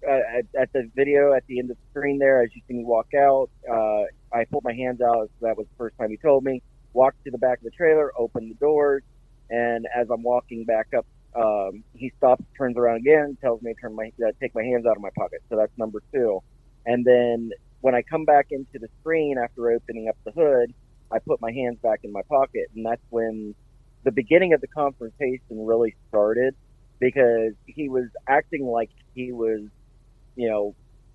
[0.08, 2.84] at, at, the video at the end of the screen there, as you see me
[2.84, 5.30] walk out, uh, I pulled my hands out.
[5.40, 6.62] So that was the first time he told me.
[6.92, 9.02] Walked to the back of the trailer, opened the doors,
[9.50, 13.76] and as I'm walking back up um, he stops, turns around again, tells me to
[13.80, 15.40] turn my uh, take my hands out of my pocket.
[15.50, 16.40] So that's number two.
[16.86, 20.72] And then when I come back into the screen after opening up the hood,
[21.12, 23.54] I put my hands back in my pocket, and that's when
[24.04, 26.54] the beginning of the confrontation really started.
[27.00, 29.60] because he was acting like he was,
[30.36, 30.74] you know,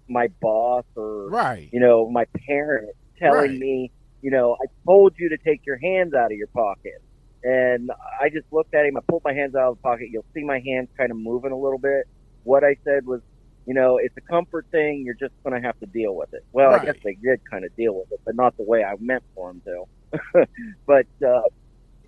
[0.10, 1.69] my boss or Right.
[1.71, 3.60] you know my parent telling Right.
[3.60, 6.99] me, you know, I told you to take your hands out of your pocket.
[7.43, 8.97] And I just looked at him.
[8.97, 10.08] I pulled my hands out of the pocket.
[10.12, 12.08] You'll see my hands kind of moving a little bit.
[12.43, 13.21] What I said was,
[13.65, 15.03] you know, it's a comfort thing.
[15.06, 16.45] You're just going to have to deal with it.
[16.51, 18.95] Well, I guess they did kind of deal with it, but not the way I
[18.99, 20.45] meant for them to.
[20.86, 21.41] but, uh,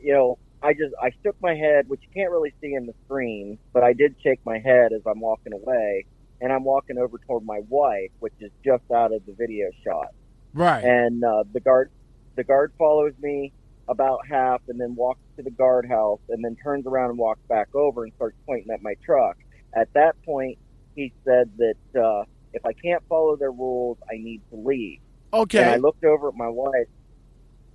[0.02, 2.93] you know, I just, I shook my head, which you can't really see in the
[3.06, 6.06] screen, but I did shake my head as I'm walking away.
[6.41, 10.10] And I'm walking over toward my wife, which is just out of the video shot
[10.54, 10.84] Right.
[10.84, 11.91] and uh, the guard
[12.36, 13.52] the guard follows me
[13.88, 17.74] about half and then walks to the guardhouse and then turns around and walks back
[17.76, 19.38] over and starts pointing at my truck.
[19.74, 20.58] At that point
[20.95, 25.00] he said that uh, if i can't follow their rules i need to leave.
[25.34, 25.60] Okay.
[25.62, 26.88] and i looked over at my wife.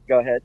[0.08, 0.42] Go ahead.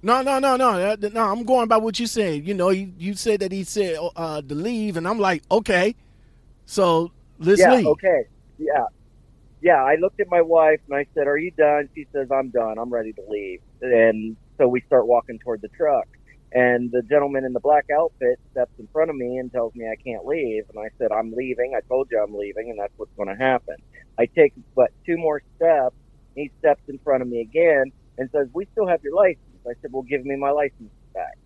[0.00, 1.24] No, no, no, no, no.
[1.24, 2.46] I'm going by what you said.
[2.46, 5.96] You know, you, you said that he said uh, to leave, and I'm like, okay,
[6.66, 7.86] so let's yeah leave.
[7.86, 8.24] okay.
[8.58, 8.86] Yeah.
[9.60, 11.88] Yeah i looked at my wife and i said are you done?
[11.94, 12.78] She says i'm done.
[12.78, 13.60] I'm ready to leave.
[13.80, 16.06] And so we start walking toward the truck
[16.52, 19.86] and the gentleman in the black outfit steps in front of me and tells me
[19.86, 20.64] i can't leave.
[20.74, 21.74] And i said i'm leaving.
[21.76, 23.76] I told you i'm leaving and that's what's going to happen.
[24.18, 25.96] I take but two more steps.
[26.34, 29.60] He steps in front of me again and says we still have your license.
[29.66, 31.36] I said well give me my license back.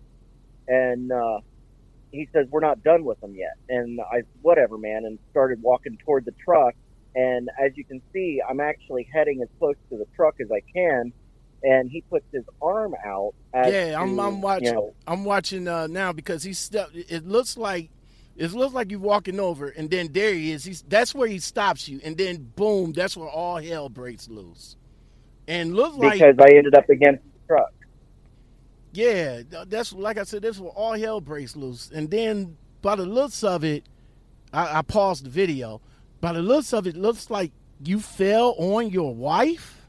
[0.67, 1.39] And uh
[2.11, 3.53] he says we're not done with them yet.
[3.69, 6.75] And i whatever man and started walking toward the truck.
[7.15, 10.61] And as you can see i'm actually heading as close to the truck as i
[10.75, 11.13] can
[11.63, 14.67] and he puts his arm out Yeah, I'm- I'm watching.
[14.67, 16.95] you know, I'm watching uh, now because he stepped.
[16.95, 17.89] It looks like
[18.35, 20.63] it looks like you're walking over, and then there he is.
[20.63, 24.75] He's that's where he stops you, and then boom, that's where all hell breaks loose.
[25.47, 27.73] And looks like because i ended up against the truck
[28.93, 30.41] Yeah, that's like I said.
[30.43, 31.91] That's where all hell breaks loose.
[31.93, 33.85] And then by the looks of it,
[34.53, 35.81] I, I paused the video.
[36.21, 37.51] By the looks of it, looks like
[37.83, 39.82] you fell on your wife.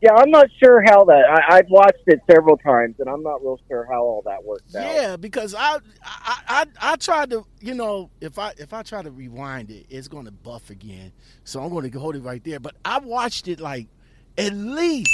[0.00, 3.42] Yeah i'm not sure how that I, i've watched it several times and i'm not
[3.42, 7.46] real sure how all that worked out Yeah, because I, I I I tried to,
[7.60, 11.12] you know, if I if I try to rewind it, it's going to buff again.
[11.44, 12.60] So I'm going to hold it right there.
[12.60, 13.88] But I watched it like
[14.36, 15.10] at least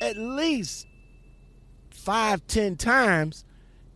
[0.00, 0.86] at least
[1.90, 3.44] five ten times,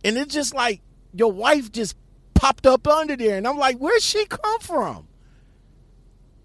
[0.03, 0.81] and it's just like
[1.13, 1.95] your wife just
[2.33, 5.07] popped up under there, and I'm like, where'd she come from?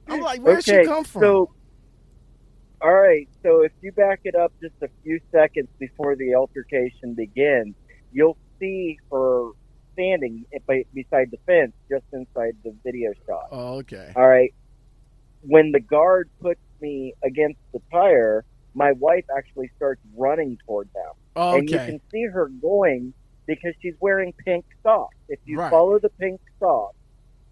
[0.08, 1.22] I'm like, where'd okay, she come from?
[1.22, 1.53] So,
[2.84, 3.26] all right.
[3.44, 7.74] So if you back it up just a few seconds before the altercation begins,
[8.12, 9.48] you'll see her
[9.92, 10.44] standing
[10.92, 13.44] beside the fence, just inside the video shot.
[13.52, 14.12] oh, okay.
[14.16, 14.50] All right.
[15.40, 18.44] When the guard puts me against the tire,
[18.74, 23.14] my wife actually starts running toward them, oh, and you can see her going
[23.46, 25.16] because she's wearing pink socks.
[25.28, 25.70] If you Right.
[25.70, 26.96] follow the pink socks,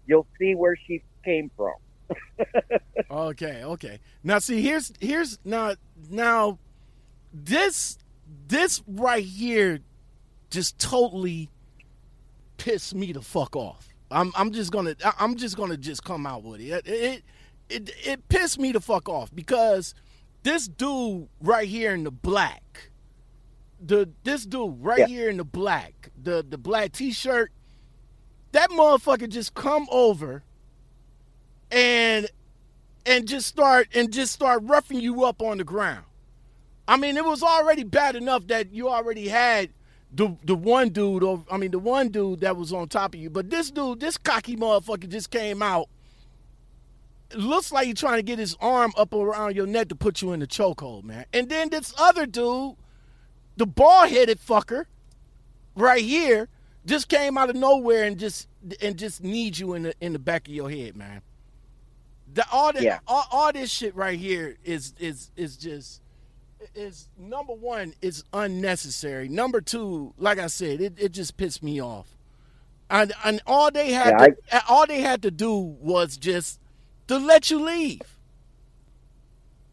[0.05, 1.73] you'll see where she came from.
[3.11, 3.99] Okay, okay.
[4.23, 5.75] Now see here's here's now
[6.09, 6.57] now
[7.31, 7.97] this
[8.47, 9.79] this right here
[10.49, 11.49] just totally
[12.57, 13.89] pissed me the fuck off.
[14.09, 16.65] I'm I'm just gonna I'm just gonna just come out with it.
[16.69, 17.23] It it
[17.69, 19.93] it, it pissed me the fuck off because
[20.41, 22.89] this dude right here in the black,
[23.79, 25.07] the this dude right Yeah.
[25.07, 27.51] here in the black, the the black t-shirt,
[28.53, 30.43] that motherfucker just come over
[31.73, 32.29] and
[33.05, 36.05] and just start and just start roughing you up on the ground.
[36.87, 39.69] I mean, it was already bad enough that you already had
[40.13, 43.19] the the one dude, or I mean, the one dude that was on top of
[43.19, 43.29] you.
[43.29, 45.89] But this dude, this cocky motherfucker, just came out.
[47.31, 50.21] It looks like he's trying to get his arm up around your neck to put
[50.21, 51.25] you in the chokehold, man.
[51.33, 52.75] And then this other dude,
[53.57, 54.85] the bald headed fucker,
[55.75, 56.47] right here,
[56.85, 58.47] just came out of nowhere and just
[58.81, 61.21] and just needs you in the in the back of your head, man.
[62.33, 62.99] The, all, the, Yeah.
[63.07, 66.01] all all this shit right here is is is just
[66.75, 69.29] is number one, is unnecessary.
[69.29, 72.07] Number two, like I said, it, it just pissed me off.
[72.89, 74.35] And and all they had Yeah, to,
[74.69, 76.59] all they had to do was just
[77.07, 78.01] to let you leave.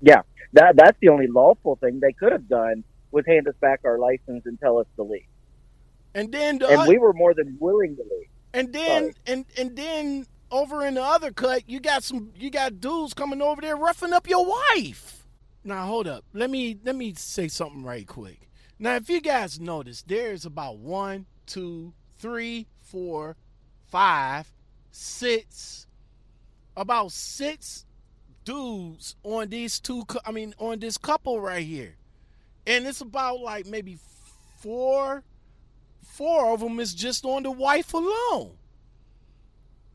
[0.03, 0.23] Yeah,
[0.55, 3.99] that that's the only lawful thing they could have done was hand us back our
[3.99, 5.27] license and tell us to leave.
[6.15, 8.29] And then the And we were more than willing to leave.
[8.55, 9.15] And then Sorry.
[9.27, 13.43] and and then over in the other cut, you got some you got dudes coming
[13.43, 15.27] over there roughing up your wife.
[15.65, 16.25] Now hold up.
[16.33, 18.49] Let me let me say something right quick.
[18.79, 23.37] Now if you guys notice, there's about one, two, three, four,
[23.91, 24.53] five,
[24.91, 25.87] six,
[26.77, 27.85] about six
[28.45, 31.97] dudes on these two I mean on this couple right here.
[32.67, 33.99] And it's about like maybe
[34.59, 35.23] four
[36.03, 38.53] four of them is just on the wife alone.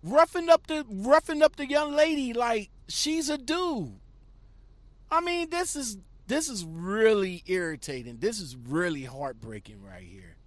[0.05, 3.99] Roughing up the roughing up the young lady like she's a dude.
[5.09, 8.17] I mean, this is this is really irritating.
[8.19, 10.37] This is really heartbreaking right here.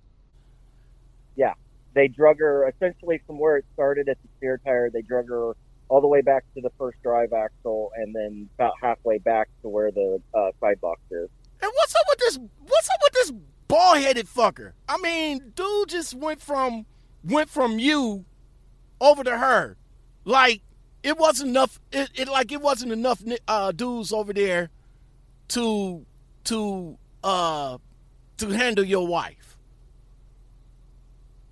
[1.35, 1.55] Yeah,
[1.94, 4.90] they drug her essentially from where it started at the spare tire.
[4.90, 5.57] They drug her
[5.88, 9.68] all the way back to the first drive axle, and then about halfway back to
[9.68, 11.29] where the uh, side box is.
[11.61, 12.38] And what's up with this?
[12.61, 13.33] What's up with this
[13.66, 14.75] bald headed fucker?
[14.88, 16.87] I mean, dude just went from
[17.25, 18.25] went from you
[19.01, 19.77] over to her,
[20.25, 20.63] like
[21.03, 21.81] it wasn't enough.
[21.93, 24.71] It, it like it wasn't enough uh, dudes over there
[25.49, 26.05] to
[26.45, 27.79] to uh
[28.39, 29.57] to handle your wife.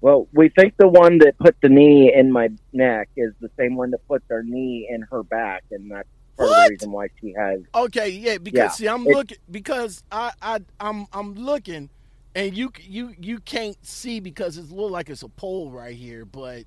[0.01, 3.77] Well, we think the one that put the knee in my neck is the same
[3.77, 6.59] one that put their knee in her back, and that's part what?
[6.59, 7.63] of the reason why she has.
[7.75, 11.89] Okay, yeah, because yeah, see, I'm looking because I I I'm I'm looking,
[12.35, 16.25] and you you you can't see because it looks like it's a pole right here,
[16.25, 16.65] but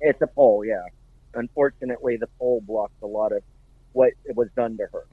[0.00, 0.82] it's a pole, yeah.
[1.34, 3.42] Unfortunately, the pole blocks a lot of
[3.92, 5.06] what it was done to her.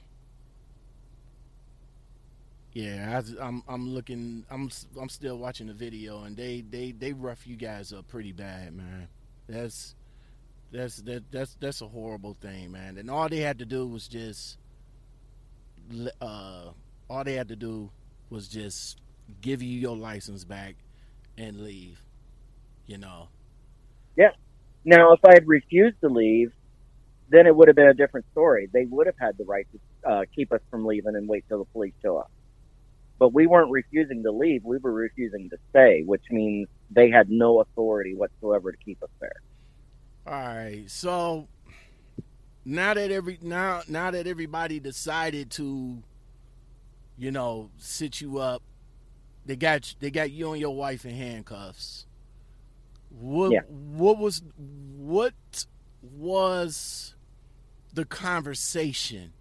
[2.73, 4.45] Yeah, I, I'm I'm looking.
[4.51, 4.69] I'm
[4.99, 8.75] I'm still watching the video, and they they they rough you guys up pretty bad,
[8.75, 9.07] man.
[9.47, 9.95] That's
[10.71, 12.97] that's that that's that's a horrible thing, man.
[12.97, 14.57] And all they had to do was just
[16.21, 16.65] uh
[17.09, 17.89] all they had to do
[18.29, 18.99] was just
[19.41, 20.75] give you your license back
[21.37, 22.01] and leave.
[22.85, 23.29] You know.
[24.15, 24.31] Yeah.
[24.87, 26.53] Now, if I had refused to leave,
[27.27, 28.69] then it would have been a different story.
[28.71, 31.59] They would have had the right to uh, keep us from leaving and wait till
[31.59, 32.31] the police show up.
[33.19, 34.63] But we weren't refusing to leave.
[34.63, 39.09] We were refusing to stay, which means they had no authority whatsoever to keep us
[39.19, 39.41] there.
[40.25, 40.85] All right.
[40.87, 41.49] So
[42.63, 46.01] now that every now now that everybody decided to,
[47.17, 48.63] you know, sit you up,
[49.45, 52.06] they got they got you and your wife in handcuffs.
[53.19, 53.61] What yeah.
[53.61, 54.41] what was
[54.95, 55.33] what
[56.01, 57.15] was
[57.93, 59.33] the conversation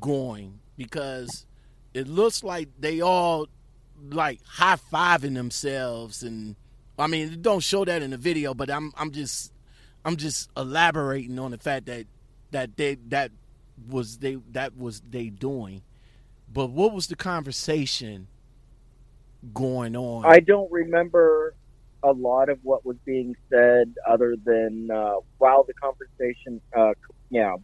[0.00, 0.58] going?
[0.76, 1.46] Because
[1.94, 3.48] it looks like they all
[4.10, 6.56] like high fiving themselves and
[6.98, 9.52] I mean don't show that in the video, but I'm I'm just
[10.04, 12.06] I'm just elaborating on the fact that
[12.50, 13.30] that they that
[13.88, 15.82] was they that was they doing.
[16.52, 18.26] But what was the conversation
[19.52, 20.24] going on?
[20.26, 21.54] I don't remember
[22.04, 26.92] a lot of what was being said other than uh, while the conversation uh,
[27.30, 27.54] yeah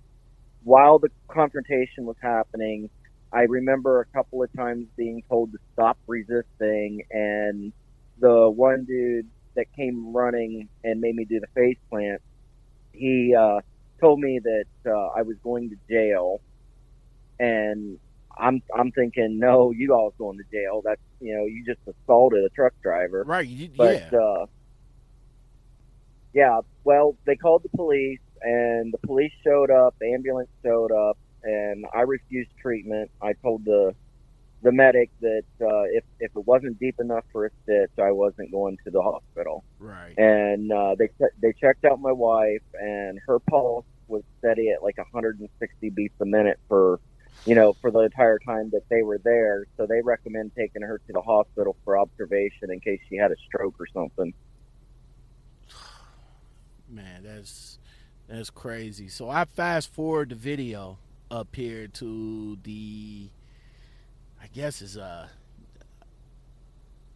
[0.63, 2.89] while the confrontation was happening
[3.33, 7.73] I remember a couple of times being told to stop resisting, and
[8.19, 12.21] the one dude that came running and made me do the face plant,
[12.93, 13.61] he uh,
[14.01, 16.39] told me that uh, I was going to jail,
[17.39, 17.99] and
[18.39, 20.83] I'm I'm thinking, no, you all going to jail.
[20.85, 23.47] That's you know, you just assaulted a truck driver, right?
[23.47, 24.19] You, but yeah.
[24.19, 24.47] Uh,
[26.35, 29.95] yeah, well, they called the police, and the police showed up.
[30.01, 33.11] The ambulance showed up, and I refused treatment.
[33.23, 33.95] I told the
[34.63, 38.51] the medic that uh, if if it wasn't deep enough for a stitch, I wasn't
[38.51, 39.65] going to the hospital.
[39.79, 40.19] Right.
[40.19, 41.09] And uh, they
[41.41, 46.27] they checked out my wife, and her pulse was steady at like 160 beats a
[46.27, 47.01] minute for
[47.45, 49.67] you know for the entire time that they were there.
[49.77, 53.37] So they recommend taking her to the hospital for observation in case she had a
[53.47, 54.33] stroke or something.
[56.89, 57.79] Man, that's
[58.29, 59.09] that's crazy.
[59.09, 60.99] So I fast forward the video
[61.31, 63.29] up here to the
[64.43, 65.29] I guess is uh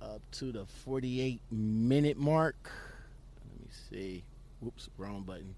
[0.01, 2.71] up to the 48 minute mark.
[3.45, 4.25] Let me see.
[4.61, 5.55] Whoops, wrong button.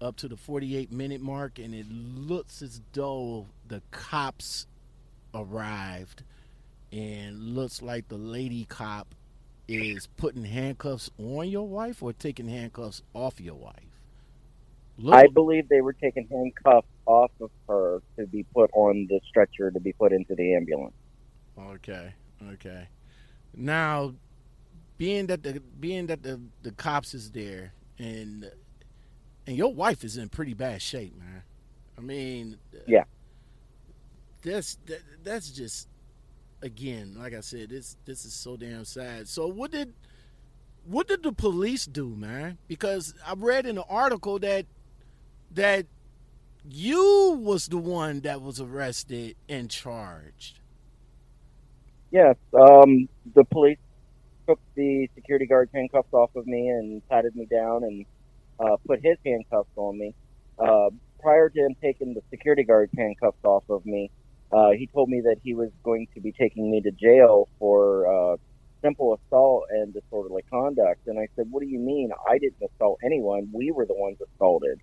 [0.00, 4.66] Up to the 48 minute mark, and it looks as though the cops
[5.34, 6.22] arrived,
[6.90, 9.14] and looks like the lady cop
[9.68, 13.74] is putting handcuffs on your wife or taking handcuffs off your wife.
[14.98, 15.14] Look.
[15.14, 19.70] I believe they were taking handcuffs off of her to be put on the stretcher
[19.70, 20.94] to be put into the ambulance.
[21.58, 22.12] Okay,
[22.52, 22.88] okay.
[23.54, 24.14] Now,
[24.98, 28.50] being that the being that the the cops is there and
[29.50, 31.42] and your wife is in pretty bad shape, man.
[31.98, 33.02] I mean, yeah.
[34.44, 35.88] That's that, that's just
[36.62, 39.26] again, like I said, this this is so damn sad.
[39.26, 39.92] So what did
[40.84, 42.58] what did the police do, man?
[42.68, 44.66] Because I read in the article that
[45.50, 45.86] that
[46.64, 50.60] you was the one that was arrested and charged.
[52.12, 53.78] Yes, um, the police
[54.46, 58.06] took the security guard handcuffs off of me and patted me down and
[58.60, 60.14] uh, put his handcuffs on me.
[60.58, 60.90] Uh,
[61.20, 64.10] prior to him taking the security guard's handcuffs off of me,
[64.52, 68.06] uh, he told me that he was going to be taking me to jail for
[68.06, 68.36] uh,
[68.82, 71.06] simple assault and disorderly conduct.
[71.06, 72.10] And I said, what do you mean?
[72.28, 73.48] I didn't assault anyone.
[73.52, 74.80] We were the ones assaulted.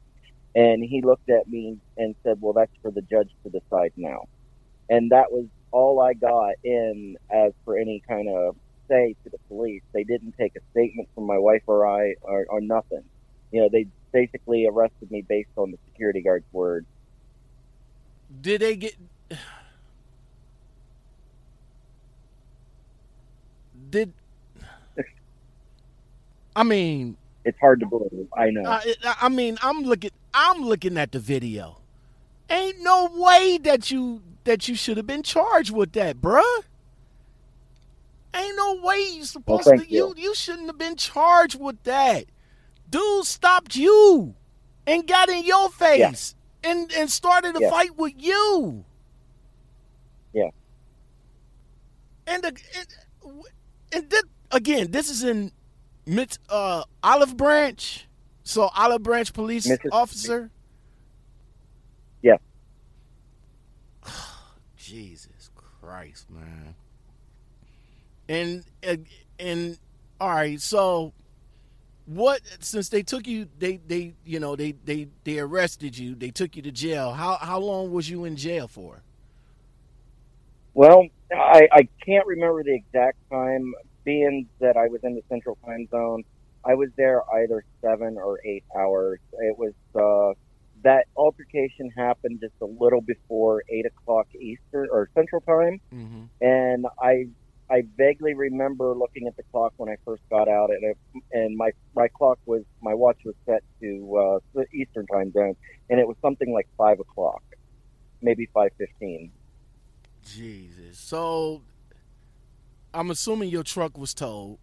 [0.55, 4.27] And he looked at me and said, well, that's for the judge to decide now.
[4.89, 8.55] And that was all I got in as for any kind of
[8.87, 9.83] say to the police.
[9.93, 13.03] They didn't take a statement from my wife or I or, or nothing.
[13.51, 16.85] You know, they basically arrested me based on the security guard's word.
[18.41, 18.95] Did they get?
[23.89, 24.11] Did
[26.57, 27.15] I mean?
[27.45, 28.27] It's hard to believe.
[28.35, 28.69] I know.
[28.69, 30.09] I, I mean, I'm looking.
[30.33, 31.77] I'm looking at the video.
[32.49, 36.43] Ain't no way that you that you should have been charged with that, bruh.
[38.33, 39.87] Ain't no way you supposed well, to.
[39.87, 40.07] You.
[40.07, 42.25] you you shouldn't have been charged with that.
[42.89, 44.35] Dude stopped you
[44.85, 46.71] and got in your face yeah.
[46.71, 47.69] and and started a yeah.
[47.69, 48.85] fight with you.
[50.33, 50.49] Yeah.
[52.25, 53.43] And the and,
[53.91, 55.51] and this, again, this is in
[56.49, 58.07] uh, Olive Branch.
[58.43, 60.49] So Olive Branch police officer.
[62.21, 62.37] Yeah.
[64.77, 66.75] Jesus Christ, man.
[68.29, 68.63] And
[69.39, 69.77] and
[70.19, 71.13] all right, so
[72.07, 76.31] what since they took you they they you know they they they arrested you, they
[76.31, 77.11] took you to jail.
[77.11, 79.03] How how long was you in jail for?
[80.73, 85.57] Well, I I can't remember the exact time being that I was in the central
[85.65, 86.23] time zone.
[86.65, 89.19] I was there either 7 or 8 hours.
[89.39, 90.33] It was uh
[90.83, 96.23] that altercation happened just a little before eight o'clock Eastern or Central Time, mm-hmm.
[96.41, 97.27] and I
[97.69, 100.97] I vaguely remember looking at the clock when I first got out, and it,
[101.33, 105.55] and my my clock was my watch was set to uh, the Eastern time zone,
[105.89, 107.43] and it was something like five o'clock,
[108.21, 109.31] maybe five fifteen.
[110.23, 110.97] Jesus.
[110.97, 111.61] So,
[112.93, 114.57] I'm assuming your truck was towed.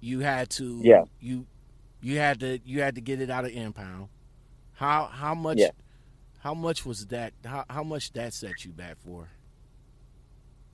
[0.00, 0.80] You had to.
[0.82, 1.04] Yeah.
[1.20, 1.46] You
[2.00, 4.08] you had to you had to get it out of impound.
[4.72, 5.58] How how much?
[5.58, 5.70] Yeah.
[6.40, 7.34] How much was that?
[7.44, 9.28] How how much that set you back for?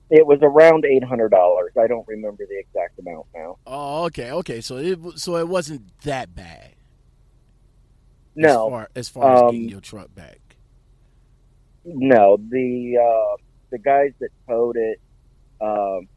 [0.09, 1.73] It was around eight hundred dollars.
[1.79, 3.57] I don't remember the exact amount now.
[3.67, 4.59] Oh, okay, okay.
[4.59, 6.73] So it so it wasn't that bad.
[8.35, 10.39] No, as far as, far as um, getting your truck back.
[11.85, 13.37] No, the uh,
[13.69, 14.99] the guys that towed it,
[15.61, 16.07] um,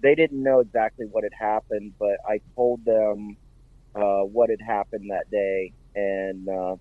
[0.00, 3.36] they didn't know exactly what had happened, but I told them
[3.96, 6.76] uh, what had happened that day, and uh,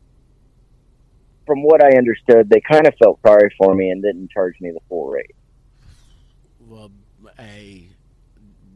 [1.47, 4.69] from what I understood, they kind of felt sorry for me and didn't charge me
[4.71, 5.35] the full rate
[6.73, 6.91] well,
[7.39, 7.87] a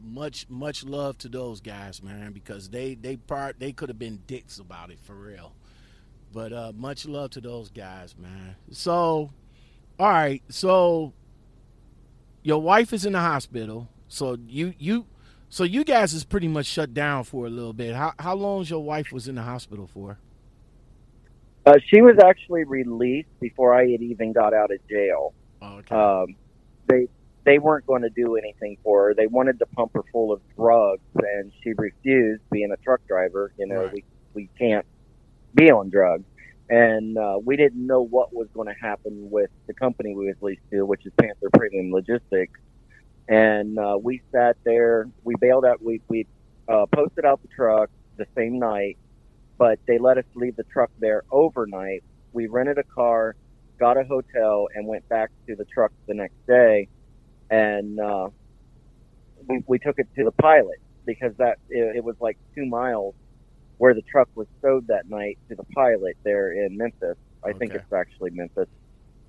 [0.00, 4.20] much much love to those guys, man, because they they part they could have been
[4.26, 5.52] dicks about it for real.
[6.32, 8.54] But uh, much love to those guys, man.
[8.70, 9.30] So,
[9.98, 11.12] all right, so
[12.42, 15.06] your wife is in the hospital, so you you
[15.48, 17.96] so you guys is pretty much shut down for a little bit.
[17.96, 20.18] How how long your wife was in the hospital for?
[21.66, 25.34] Uh, she was actually released before I had even got out of jail.
[25.60, 25.94] Oh, okay.
[25.94, 26.36] Um,
[26.86, 27.08] they
[27.48, 29.14] they weren't going to do anything for her.
[29.14, 32.42] They wanted to pump her full of drugs, and she refused.
[32.50, 33.92] Being a truck driver, you know, right.
[33.94, 34.84] we we can't
[35.54, 36.24] be on drugs,
[36.68, 40.36] and uh, we didn't know what was going to happen with the company we was
[40.42, 42.60] leased to, which is Panther Premium Logistics.
[43.28, 45.08] And uh, we sat there.
[45.24, 45.82] We bailed out.
[45.82, 46.26] We we
[46.68, 47.88] uh, posted out the truck
[48.18, 48.98] the same night,
[49.56, 52.04] but they let us leave the truck there overnight.
[52.34, 53.36] We rented a car,
[53.78, 56.88] got a hotel, and went back to the truck the next day
[57.50, 58.28] and uh,
[59.46, 63.14] we, we took it to the pilot because that it, it was like two miles
[63.78, 67.16] where the truck was stowed that night to the pilot there in Memphis.
[67.44, 67.58] I okay.
[67.58, 68.68] think it's actually Memphis.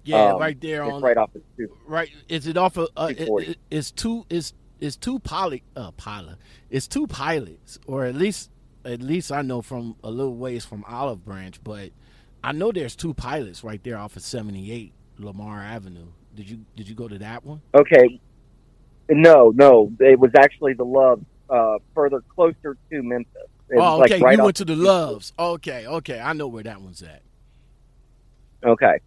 [0.04, 1.70] Yeah, um, right there on right off of two.
[1.86, 2.90] Right, is it off of?
[2.96, 4.26] Uh, it, it's two.
[4.30, 5.62] Is is two pilot?
[5.76, 6.38] Uh, pilot.
[6.70, 8.50] It's two pilots, or at least
[8.86, 11.92] at least I know from a little ways from Olive Branch, but
[12.44, 16.08] I know there's two pilots right there off of 78 Lamar Avenue.
[16.36, 17.62] Did you did you go to that one?
[17.74, 18.20] Okay.
[19.10, 19.92] No, no.
[20.00, 23.34] It was actually the Love uh, further closer to Memphis.
[23.76, 24.16] oh, okay.
[24.16, 25.34] Like right you went to the Loves.
[25.38, 26.20] Okay, okay.
[26.20, 27.22] I know where that one's at.
[28.64, 29.00] Okay.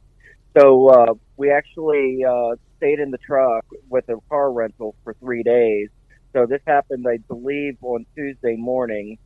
[0.56, 5.42] So uh, we actually uh, stayed in the truck with a car rental for three
[5.42, 5.88] days.
[6.32, 9.18] So this happened, I believe, on Tuesday morning,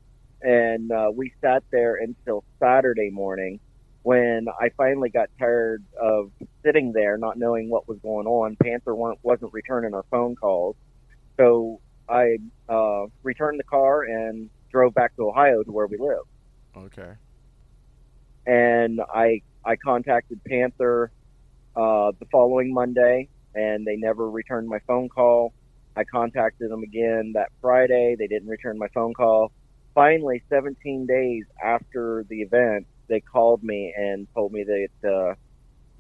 [0.43, 3.61] and uh, we sat there until Saturday morning
[4.03, 6.31] when I finally got tired of
[6.67, 8.57] sitting there, not knowing what was going on.
[8.57, 10.75] Panther weren't, wasn't returning our phone calls,
[11.37, 12.39] so I
[12.69, 16.25] uh, returned the car and drove back to Ohio to where we live.
[16.77, 17.13] Okay.
[18.47, 21.11] And I I contacted Panther
[21.75, 25.53] uh, the following Monday, and they never returned my phone call.
[25.97, 28.17] I contacted them again that Friday.
[28.19, 29.53] They didn't return my phone call.
[29.95, 35.35] Finally, 17 days after the event, they called me and told me that uh,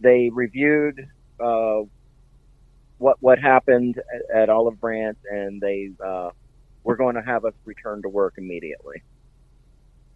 [0.01, 1.01] they reviewed
[1.41, 1.81] uh,
[2.99, 4.01] what what happened
[4.33, 6.31] at, at Olive Branch, and they uh,
[6.85, 9.03] were going to have us return to work immediately.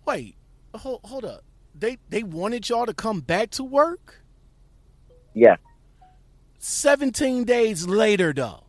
[0.07, 0.37] Wait,
[0.75, 1.45] hold hold up.
[1.75, 4.23] They they wanted y'all to come back to work.
[5.35, 5.59] Yes,
[6.59, 8.65] 17 days later though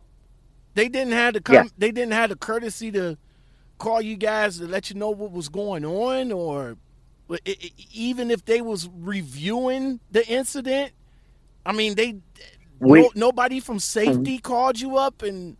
[0.74, 1.64] they didn't have the com- Yeah.
[1.78, 3.18] they didn't have the courtesy to
[3.78, 6.76] call you guys to let you know what was going on or
[7.92, 10.92] even if they was reviewing the incident
[11.66, 12.16] i mean they
[12.80, 15.56] We- no, nobody from safety called you up and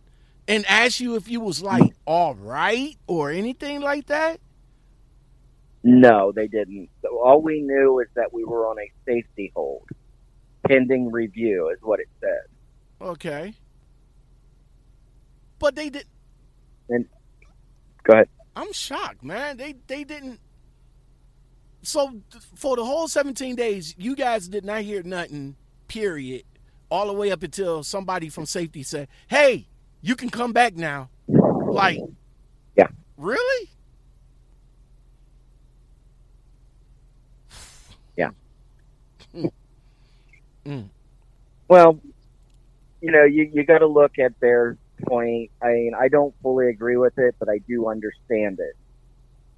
[0.47, 4.39] and asked you if you was like all right or anything like that
[5.85, 6.87] no, they didn't.
[7.01, 9.83] So all we knew is that we were on a safety hold,
[10.65, 12.47] pending review, is what it said.
[13.09, 13.53] okay
[15.59, 16.05] but they did
[16.89, 17.05] And
[18.03, 18.29] Go ahead.
[18.55, 19.57] I'm shocked, man.
[19.57, 20.39] They they didn't.
[21.81, 22.21] So
[22.55, 25.55] for the whole 17 days, you guys did not hear nothing.
[25.87, 26.43] Period.
[26.89, 29.67] All the way up until somebody from safety said, "Hey,
[30.01, 31.99] you can come back now." Like,
[32.75, 32.87] Yeah.
[33.17, 33.69] really?
[38.17, 38.29] Yeah.
[40.65, 40.89] Mm.
[41.67, 41.99] Well,
[43.01, 44.77] you know, you you got to look at their
[45.07, 45.51] point.
[45.61, 48.75] I mean, I don't fully agree with it, but I do understand it.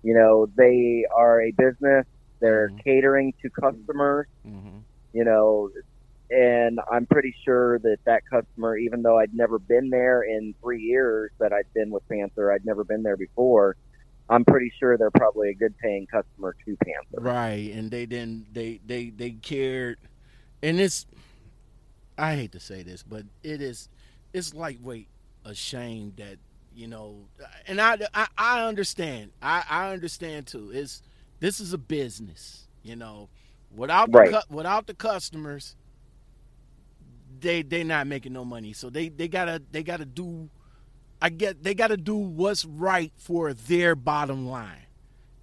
[0.02, 2.06] You know, they are a business.
[2.42, 2.84] They're Mhm.
[2.84, 4.28] catering to customers.
[4.44, 4.80] hmm
[5.14, 5.70] You know,
[6.30, 10.82] and I'm pretty sure that that customer, even though I'd never been there in three
[10.82, 13.76] years that I'd been with Panther, I'd never been there before.
[14.30, 17.22] I'm pretty sure they're probably a good paying customer to Panther.
[17.22, 18.54] Right, and they didn't.
[18.54, 19.98] They they they cared,
[20.64, 21.06] and it's.
[22.18, 23.90] I hate to say this, but it is.
[24.34, 25.08] It's lightweight
[25.46, 26.38] a shame that
[26.76, 27.28] you know,
[27.68, 29.32] and I I, I understand.
[29.42, 30.72] I I understand too.
[30.74, 31.04] It's
[31.40, 33.30] this is a business, you know.
[33.76, 34.32] Without the Right.
[34.32, 35.76] cu- without the customers,
[37.46, 38.74] they they not making no money.
[38.74, 40.50] So they they gotta they gotta do.
[41.22, 44.88] I get they gotta do what's right for their bottom line,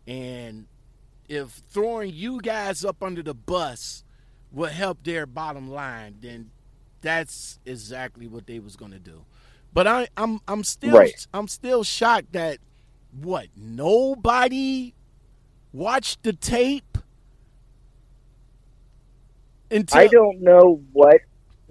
[0.07, 0.67] and
[1.29, 4.05] if throwing you guys up under the bus
[4.53, 6.51] will help their bottom line, then
[7.03, 9.25] that's exactly what they was gonna do.
[9.73, 11.27] But I, I'm I'm still Right.
[11.35, 12.59] I'm still shocked that
[13.13, 14.95] what nobody
[15.73, 16.99] watched the tape
[19.71, 21.23] until I don't know what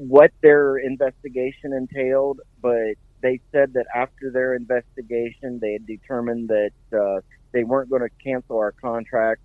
[0.07, 6.71] what their investigation entailed, but they said that after their investigation, they had determined that
[6.91, 7.21] uh,
[7.51, 9.41] they weren't going to cancel our contract,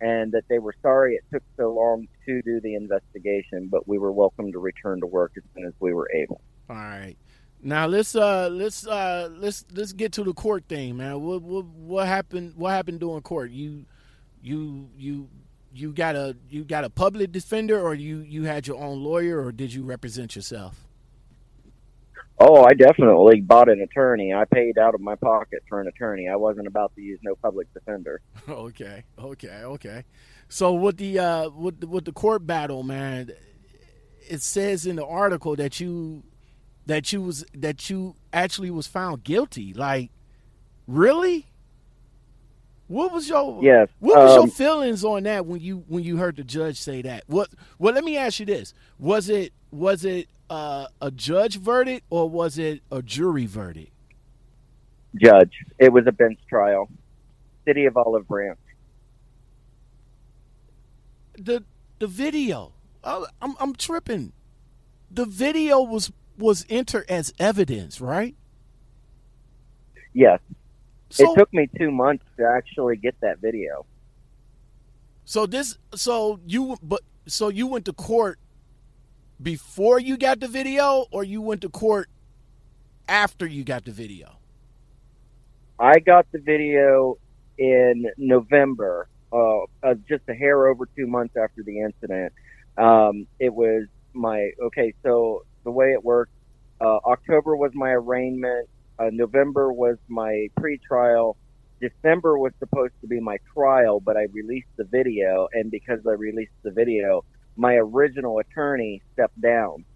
[0.00, 3.98] and that they were sorry it took so long to do the investigation, but we
[3.98, 6.40] were welcome to return to work as soon as we were able.
[6.70, 7.16] All right.
[7.62, 11.20] Now let's uh let's uh let's let's get to the court thing, man.
[11.20, 13.50] What what what happened what happened during court?
[13.50, 13.84] You
[14.40, 15.28] you you
[15.72, 19.42] you got a you got a public defender or you you had your own lawyer
[19.42, 20.86] or did you represent yourself?
[22.42, 24.32] Oh, I definitely bought an attorney.
[24.32, 26.26] I paid out of my pocket for an attorney.
[26.26, 28.22] I wasn't about to use no public defender.
[28.48, 29.04] okay.
[29.18, 29.62] Okay.
[29.62, 30.04] Okay.
[30.48, 33.30] So with the uh with the, with the court battle, man,
[34.26, 36.24] it says in the article that you
[36.86, 39.74] that you was that you actually was found guilty.
[39.74, 40.10] Like
[40.86, 41.49] really?
[42.90, 43.88] What was your Yes.
[44.00, 47.02] What was your um, feelings on that when you when you heard the judge say
[47.02, 47.22] that?
[47.28, 48.74] What well let me ask you this.
[48.98, 53.92] Was it was it uh, a judge verdict or was it a jury verdict?
[55.14, 55.52] judge?
[55.78, 56.88] It was a bench trial.
[57.64, 58.58] City of Olive Branch.
[61.38, 61.62] The
[62.00, 62.72] the video.
[63.04, 64.32] Oh, I'm I'm tripping.
[65.12, 68.34] The video was was entered as evidence, right?
[70.12, 70.40] Yes.
[71.10, 73.84] So it took me two months to actually get that video.
[75.24, 78.38] so this so you but so you went to court
[79.42, 82.08] before you got the video or you went to court
[83.08, 84.38] after you got the video?
[85.78, 87.16] I got the video
[87.58, 92.32] in November, uh, uh, just a hair over two months after the incident.
[92.76, 94.94] Um, it was my okay.
[95.02, 96.32] So the way it worked,
[96.80, 98.68] uh, October was my arraignment.
[99.00, 101.36] Uh, November was my pre-trial.
[101.80, 106.12] December was supposed to be my trial, but I released the video, and because I
[106.12, 107.24] released the video,
[107.56, 109.86] my original attorney stepped down.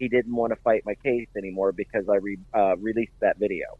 [0.00, 3.78] He didn't want to fight my case anymore because I re- uh, released that video.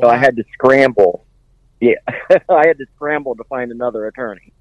[0.00, 1.26] So I had to scramble.
[1.80, 1.94] Yeah,
[2.48, 4.52] I had to scramble to find another attorney.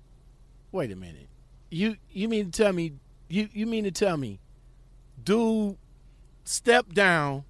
[0.73, 1.27] Wait a minute.
[1.69, 2.93] You you mean to tell me
[3.29, 4.39] you you mean to tell me
[5.23, 5.77] dude
[6.43, 7.43] step down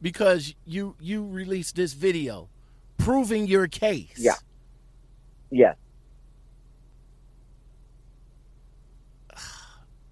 [0.00, 2.48] because you you released this video
[2.98, 4.16] proving your case.
[4.16, 4.34] Yeah.
[5.50, 5.76] Yes.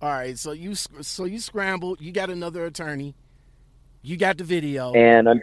[0.01, 2.01] All right, so you so you scrambled.
[2.01, 3.14] You got another attorney.
[4.03, 4.93] You got the video.
[4.93, 5.43] And un-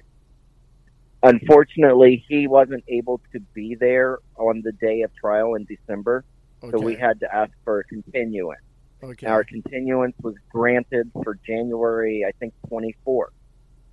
[1.24, 6.24] unfortunately, he wasn't able to be there on the day of trial in December,
[6.64, 6.78] okay.
[6.78, 8.62] so we had to ask for a continuance.
[9.02, 9.26] okay.
[9.26, 13.30] Our continuance was granted for January, I think, 24th.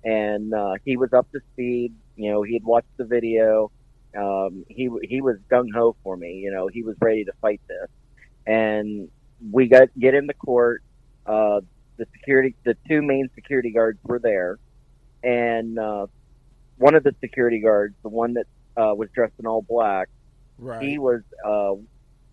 [0.03, 1.93] And uh, he was up to speed.
[2.15, 3.71] You know, he had watched the video.
[4.17, 6.35] Um, he he was gung ho for me.
[6.35, 7.89] You know, he was ready to fight this.
[8.47, 9.09] And
[9.51, 10.83] we got get into court.
[11.25, 11.61] Uh,
[11.97, 14.57] the security, the two main security guards were there,
[15.21, 16.07] and uh,
[16.77, 18.47] one of the security guards, the one that
[18.77, 20.07] uh, was dressed in all black,
[20.57, 20.81] right.
[20.81, 21.73] he was uh,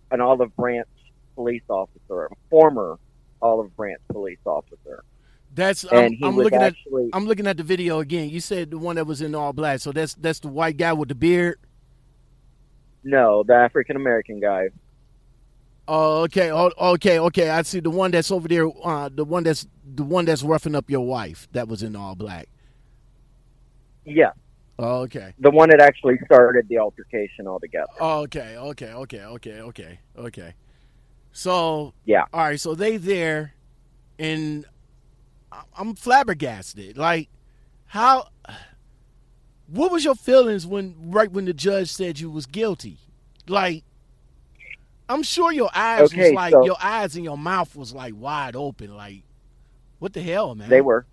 [0.09, 0.87] an Olive Branch
[1.35, 2.97] police officer, a former
[3.41, 5.03] Olive Branch police officer,
[5.57, 6.75] That's and I'm, I'm looking at
[7.13, 8.29] I'm looking at the video again.
[8.29, 9.79] You said the one that was in all black.
[9.79, 11.59] So that's that's the white guy with the beard.
[13.03, 14.69] no the African American guy.
[15.87, 16.51] Oh, okay.
[16.51, 17.49] Oh, okay, okay.
[17.49, 18.69] I see the one that's over there.
[18.83, 21.47] Uh, the one that's the one that's roughing up your wife.
[21.53, 22.49] That was in all black.
[24.05, 24.31] Yeah,
[24.79, 25.33] Oh, okay.
[25.39, 27.87] the one that actually started the altercation altogether.
[27.99, 28.57] Oh, okay.
[28.57, 28.93] Okay.
[28.93, 29.21] Okay.
[29.23, 29.59] Okay.
[29.61, 29.99] Okay.
[30.17, 30.53] Okay.
[31.31, 32.25] So Yeah.
[32.31, 32.59] All right.
[32.59, 33.53] So they there,
[34.19, 34.65] and
[35.77, 36.97] I'm flabbergasted.
[36.97, 37.29] Like,
[37.85, 38.27] how?
[39.67, 42.99] What was your feelings when right when the judge said you was guilty?
[43.47, 43.83] Like,
[45.09, 48.55] I'm sure your eyes was like so- your eyes and your mouth was like wide
[48.55, 48.95] open.
[48.95, 49.23] Like,
[49.99, 50.69] what the hell, man?
[50.69, 51.05] They were.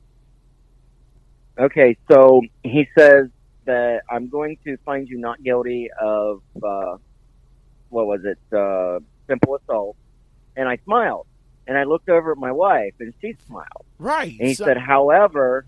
[1.59, 3.29] Okay, so he says
[3.65, 6.97] that I'm going to find you not guilty of uh,
[7.91, 8.39] what was it?
[8.53, 9.97] Uh, simple assault.
[10.57, 11.27] And I smiled,
[11.67, 13.85] and I looked over at my wife, and she smiled.
[13.99, 14.33] right.
[14.39, 15.67] And he So- said, however,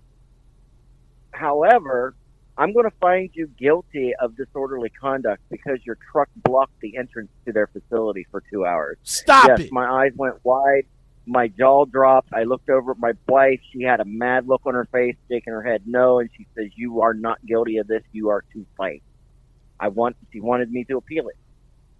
[1.32, 2.14] however,
[2.58, 7.30] I'm going to find you guilty of disorderly conduct because your truck blocked the entrance
[7.44, 8.96] to their facility for two hours.
[9.02, 10.86] "Stop yes, it." my eyes went wide.
[11.26, 12.32] My jaw dropped.
[12.32, 13.60] I looked over at my wife.
[13.72, 16.70] She had a mad look on her face, shaking her head no, and she says,
[16.76, 18.02] "You are not guilty of this.
[18.12, 19.02] You are to fight."
[19.78, 20.16] I want.
[20.32, 21.36] She wanted me to appeal it,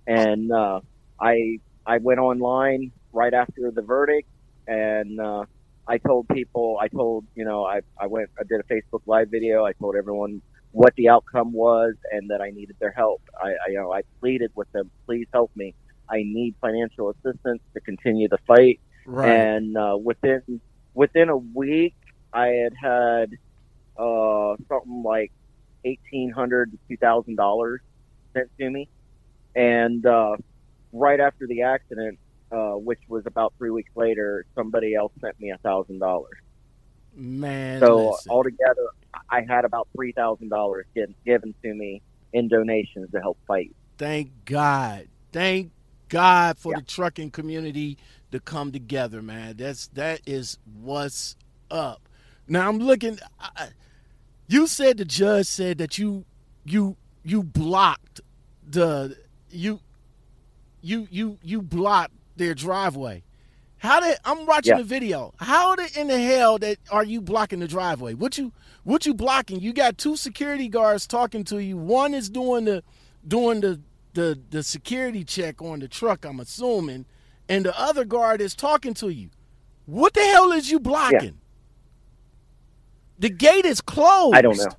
[0.06, 0.80] and uh,
[1.20, 4.28] I I went online right after the verdict,
[4.68, 5.44] and uh,
[5.88, 6.78] I told people.
[6.80, 8.30] I told you know I I went.
[8.38, 9.64] I did a Facebook live video.
[9.64, 10.42] I told everyone
[10.72, 13.22] what the outcome was and that I needed their help.
[13.42, 15.74] I, I you know I pleaded with them, please help me.
[16.08, 18.78] I need financial assistance to continue the fight.
[19.06, 19.28] right.
[19.30, 20.60] And uh, within
[20.94, 21.94] within a week,
[22.32, 23.30] I had had
[23.98, 25.32] uh, something like
[25.84, 27.80] eighteen hundred to two thousand dollars
[28.34, 28.88] sent to me.
[29.54, 30.36] And uh,
[30.92, 32.18] right after the accident,
[32.52, 36.38] uh, which was about three weeks later, somebody else sent me a thousand dollars.
[37.14, 37.80] man.
[37.82, 38.30] So listen.
[38.30, 38.88] altogether,
[39.30, 40.86] I had about three thousand dollars
[41.26, 43.74] given to me in donations to help fight.
[43.98, 45.08] Thank God.
[45.32, 45.72] Thank
[46.08, 46.76] God for Yeah.
[46.76, 47.98] the trucking community
[48.32, 49.56] to come together, man.
[49.56, 51.36] That's that is what's
[51.70, 52.08] up.
[52.48, 53.18] Now I'm looking.
[53.40, 53.68] I,
[54.48, 56.24] you said the judge said that you
[56.64, 58.20] you you blocked
[58.68, 59.16] the
[59.50, 59.80] you
[60.82, 63.22] you you you blocked their driveway.
[63.78, 64.78] How did I'm watching Yeah.
[64.78, 65.34] the video?
[65.38, 68.14] How the, in the hell that are you blocking the driveway?
[68.14, 68.52] What you
[68.84, 69.60] what you blocking?
[69.60, 71.76] You got two security guards talking to you.
[71.76, 72.82] One is doing the
[73.26, 73.80] doing the
[74.14, 76.24] the the security check on the truck.
[76.24, 77.04] I'm assuming,
[77.48, 79.28] and the other guard is talking to you.
[79.84, 81.38] What the hell is you blocking?
[83.18, 84.34] The gate is closed.
[84.36, 84.72] I don't know.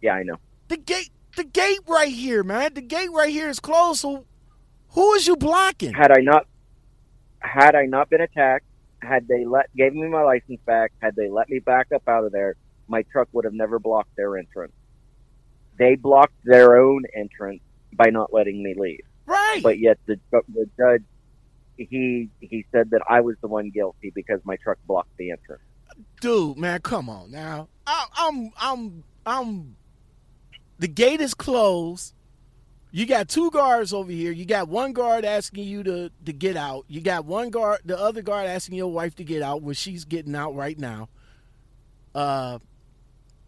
[0.00, 0.36] Yeah, I know.
[0.68, 2.74] The gate the gate right here, man.
[2.74, 4.00] The gate right here is closed.
[4.00, 4.26] So
[4.92, 5.92] who is you blocking?
[5.92, 6.46] Had I not
[7.40, 8.66] had I not been attacked,
[9.02, 12.24] had they let gave me my license back, had they let me back up out
[12.24, 12.56] of there,
[12.88, 14.72] my truck would have never blocked their entrance.
[15.78, 17.62] They blocked their own entrance
[17.92, 19.04] by not letting me leave.
[19.26, 19.60] Right.
[19.62, 21.02] But yet the the judge
[21.76, 25.62] he he said that I was the one guilty because my truck blocked the entrance.
[26.20, 27.68] dude, man, come on now.
[27.86, 29.76] I, I'm, I'm, I'm.
[30.78, 32.14] The gate is closed.
[32.92, 34.32] You got two guards over here.
[34.32, 36.84] You got one guard asking you to to get out.
[36.88, 40.04] You got one guard, the other guard asking your wife to get out, where she's
[40.04, 41.08] getting out right now.
[42.14, 42.58] Uh,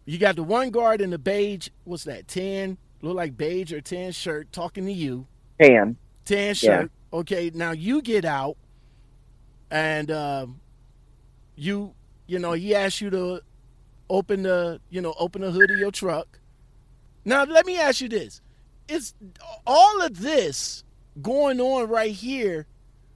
[0.05, 1.69] you got the one guard in the beige.
[1.83, 2.27] What's that?
[2.27, 5.27] Tan, look like beige or tan shirt, talking to you.
[5.61, 5.97] Tan.
[6.25, 6.91] tan shirt.
[7.11, 8.57] Okay, now you get out,
[9.69, 10.61] and um,
[11.55, 11.93] you
[12.27, 13.41] you know he asks you to
[14.09, 16.39] open the you know open the hood of your truck.
[17.25, 18.41] Now let me ask you this:
[18.87, 19.13] Is
[19.65, 20.83] all of this
[21.21, 22.67] going on right here?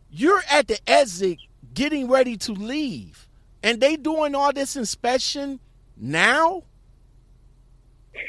[0.09, 1.39] You're at the exit,
[1.74, 3.28] getting ready to leave,
[3.61, 5.59] and they doing all this inspection
[5.97, 6.63] Now?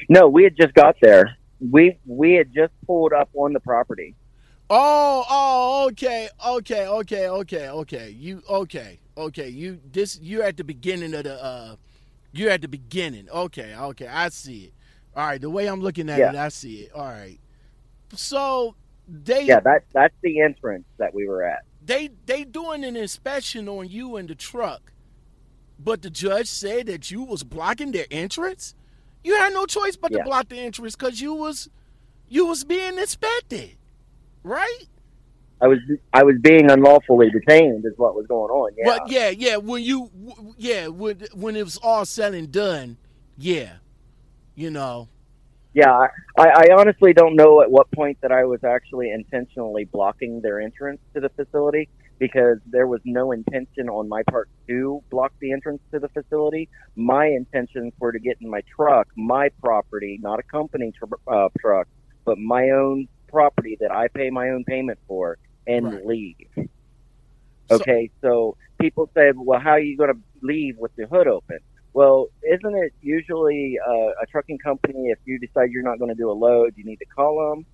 [0.09, 1.36] No, we had just got there.
[1.61, 4.14] We we had just pulled up on the property.
[4.70, 8.11] Oh, oh, okay, okay, okay, okay, okay.
[8.11, 9.49] You okay, okay.
[9.49, 11.76] You this you're at the beginning of the uh
[12.32, 13.28] you're at the beginning.
[13.30, 14.72] Okay, okay, I see it.
[15.17, 16.31] All right, the way I'm looking at Yeah.
[16.31, 16.93] it, I see it.
[16.95, 17.39] All right.
[18.15, 18.77] So
[19.09, 21.61] they Yeah, that that's the entrance that we were at.
[21.85, 24.93] they they doing an inspection on you and the truck,
[25.79, 28.75] but the judge said that you was blocking their entrance.
[29.25, 31.69] You had no choice but to block the entrance because you was
[32.29, 33.77] you was being inspected,
[34.43, 34.85] right?
[35.61, 35.79] I was
[36.13, 38.73] I was being unlawfully detained is what was going on.
[38.79, 38.99] Yeah.
[39.07, 40.11] Yeah, yeah, when you
[40.59, 42.97] yeah when when it was all said and done,
[43.39, 43.75] yeah,
[44.59, 45.09] you know,
[45.75, 50.41] Yeah, I, I honestly don't know at what point that I was actually intentionally blocking
[50.43, 51.89] their entrance to the facility
[52.19, 56.69] because there was no intention on my part to block the entrance to the facility.
[56.97, 61.49] My intentions were to get in my truck, my property, not a company tr- uh,
[61.61, 61.87] truck,
[62.25, 66.05] but my own property that I pay my own payment for and Right.
[66.05, 66.49] leave.
[67.69, 71.29] So- Okay, so people said, well, how are you going to leave with the hood
[71.29, 71.59] open?
[71.93, 76.14] Well, isn't it usually uh, a trucking company if you decide you're not going to
[76.14, 77.66] do a load, you need to call them?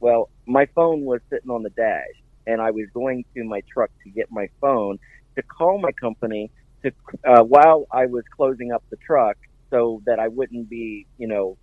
[0.00, 3.90] Well, my phone was sitting on the dash, and I was going to my truck
[4.04, 4.98] to get my phone
[5.36, 6.50] to call my company
[6.82, 6.92] to
[7.24, 9.36] uh, while I was closing up the truck,
[9.70, 11.56] so that I wouldn't be, you know,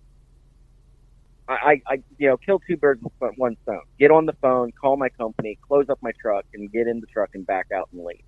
[1.48, 3.82] I, I, you know, kill two birds with one stone.
[3.98, 7.06] Get on the phone, call my company, close up my truck, and get in the
[7.06, 8.22] truck and back out and leave.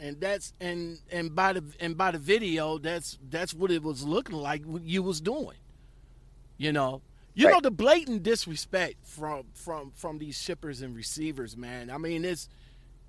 [0.00, 4.04] And that's and and by the and by the video, that's that's what it was
[4.04, 5.58] looking like what you was doing.
[6.58, 7.02] You know,
[7.34, 7.52] you Right.
[7.54, 11.90] know the blatant disrespect from from from these shippers and receivers, man.
[11.90, 12.48] I mean, it's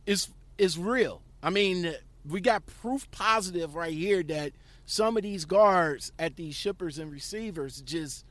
[0.06, 1.22] it's it's real.
[1.44, 1.94] I mean,
[2.28, 4.54] we got proof positive right here that
[4.86, 8.26] some of these guards at these shippers and receivers just,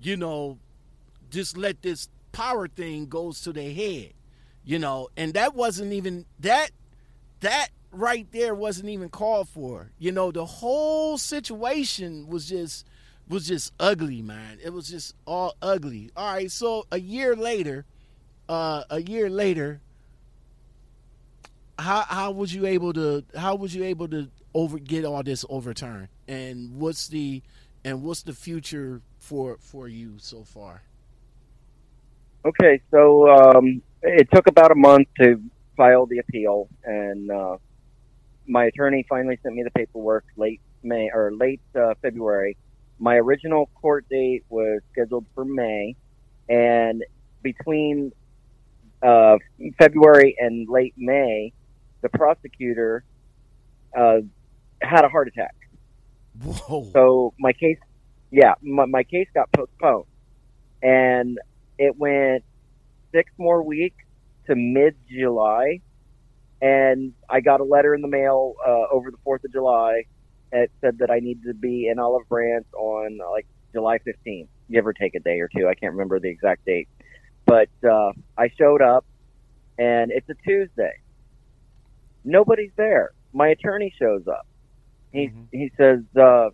[0.00, 0.58] you know,
[1.30, 4.12] just let this power thing goes to their head,
[4.64, 6.70] you know, and that wasn't even that
[7.40, 9.90] that right there wasn't even called for.
[9.98, 12.86] You know, the whole situation was just
[13.28, 14.58] was just ugly, man.
[14.64, 16.10] It was just all ugly.
[16.16, 17.84] All right, so a year later,
[18.48, 19.80] uh a year later,
[21.78, 25.44] how how was you able to how was you able to over get all this
[25.48, 26.08] overturned?
[26.26, 27.42] And what's the
[27.84, 30.82] and what's the future for for you so far?
[32.44, 35.40] Okay, so um, it took about a month to
[35.76, 37.56] file the appeal, and uh,
[38.48, 42.56] my attorney finally sent me the paperwork late May or late uh, February.
[42.98, 45.94] My original court date was scheduled for May,
[46.48, 47.04] and
[47.42, 48.12] between
[49.02, 49.36] uh,
[49.78, 51.52] February and late May,
[52.02, 53.04] the prosecutor
[53.96, 54.18] uh,
[54.82, 55.54] had a heart attack.
[56.42, 56.90] Whoa.
[56.92, 57.78] So my case,
[58.30, 60.06] yeah, my, my case got postponed,
[60.82, 61.38] and
[61.78, 62.44] it went
[63.12, 64.04] six more weeks
[64.46, 65.80] to mid July,
[66.60, 70.04] and I got a letter in the mail uh, over the Fourth of July.
[70.52, 74.48] It said that I needed to be in Olive Branch on uh, like July 15th,
[74.70, 75.68] give or take a day or two.
[75.68, 76.88] I can't remember the exact date,
[77.46, 79.04] but uh, I showed up,
[79.78, 80.92] and it's a Tuesday.
[82.24, 83.10] Nobody's there.
[83.32, 84.42] My attorney shows up.
[85.12, 85.48] He Mhm.
[85.52, 86.50] he says, uh,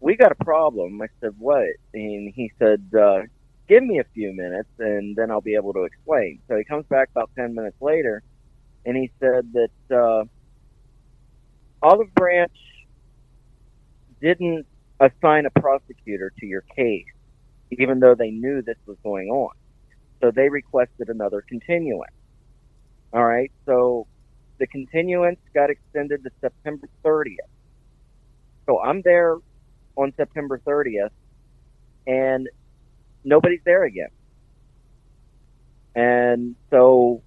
[0.00, 3.22] "We got a problem." I said, "What?" And he said, uh,
[3.68, 6.86] "Give me a few minutes, and then I'll be able to explain." So he comes
[6.88, 8.22] back about ten minutes later,
[8.84, 10.24] and he said that uh,
[11.82, 12.52] Olive Branch
[14.20, 14.66] didn't
[15.00, 17.04] assign a prosecutor to your case,
[17.78, 19.50] even though they knew this was going on.
[20.22, 22.10] So they requested another continuance.
[23.12, 24.06] All right, so
[24.58, 27.36] the continuance got extended to September 30th.
[28.68, 29.36] So I'm there
[29.96, 31.10] on September 30th,
[32.06, 32.48] and
[33.24, 34.08] nobody's there again.
[35.94, 37.22] And so,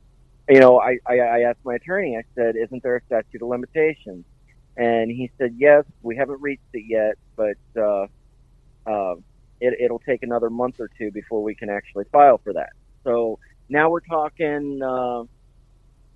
[0.49, 3.47] you know, I, I, I asked my attorney, I said, isn't there a statute of
[3.47, 4.25] limitations?
[4.75, 8.07] And he said, yes, we haven't reached it yet, but uh,
[8.85, 9.15] uh,
[9.61, 12.71] it, it'll take another month or two before we can actually file for that.
[13.03, 13.39] So
[13.69, 15.23] now we're talking, uh,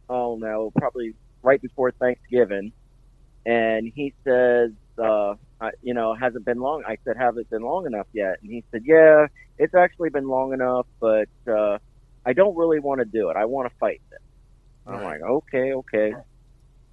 [0.10, 1.14] oh no, probably
[1.44, 2.74] right before Thanksgiving.
[3.46, 4.72] And he says,
[5.02, 5.36] uh,
[5.82, 6.84] you know, hasn't been long?
[6.86, 8.40] I said, have it been long enough yet?
[8.42, 11.78] And he said, yeah, it's actually been long enough, but uh,
[12.28, 13.38] I don't really want to do it.
[13.38, 14.20] I want to fight this.
[14.86, 16.14] I'm like, okay, okay.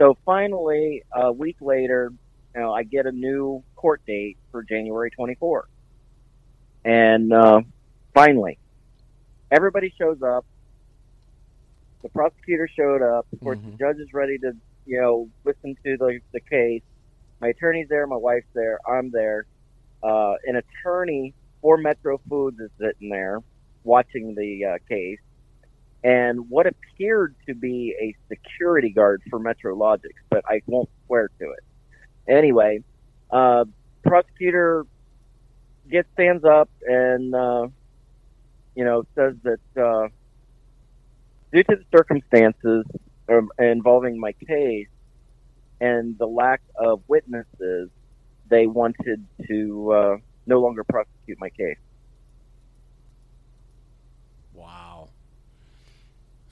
[0.00, 2.12] So finally, a week later,
[2.54, 5.62] you know, I get a new court date for January 24th.
[6.84, 7.62] And uh,
[8.14, 8.58] finally,
[9.50, 10.46] everybody shows up.
[12.04, 13.26] The prosecutor showed up.
[13.32, 13.72] Of course, Mhm.
[13.72, 14.52] the judge is ready to
[14.86, 16.82] you know, listen to the the case.
[17.40, 19.46] My attorney's there, my wife's there, I'm there.
[20.02, 23.40] Uh, an attorney for Metro Foods is sitting there
[23.84, 25.20] watching the uh, case,
[26.02, 31.30] and what appeared to be a security guard for Metro Logics, but I won't swear
[31.38, 31.64] to it.
[32.26, 32.82] Anyway,
[33.30, 33.64] uh,
[34.02, 34.86] prosecutor
[35.90, 37.68] gets stands up and uh,
[38.74, 40.08] you know says that uh,
[41.52, 42.84] due to the circumstances
[43.28, 44.88] um, involving my case
[45.80, 47.90] and the lack of witnesses,
[48.48, 50.16] they wanted to uh,
[50.46, 51.78] no longer prosecute my case.
[54.52, 55.08] Wow.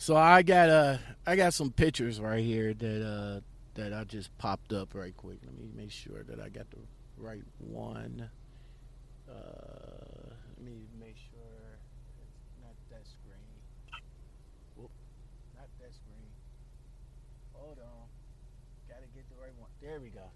[0.02, 3.40] So I got uh I got some pictures right here that uh
[3.74, 5.38] that I just popped up right quick.
[5.44, 6.78] Let me make sure that I got the
[7.16, 8.28] right one.
[9.30, 9.32] Uh,
[10.56, 11.78] let me make sure
[12.20, 14.02] it's not that screen.
[14.74, 14.90] Whoop,
[15.54, 16.26] not that screen.
[17.52, 18.08] Hold on.
[18.88, 19.70] Gotta get the right one.
[19.80, 20.32] There we go.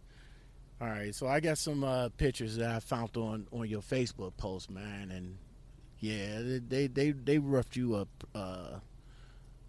[0.81, 4.37] All right, so I got some uh, pictures that I found on on your Facebook
[4.37, 5.39] post, man, and
[5.99, 8.09] yeah, they they they roughed you up.
[8.33, 8.79] Uh,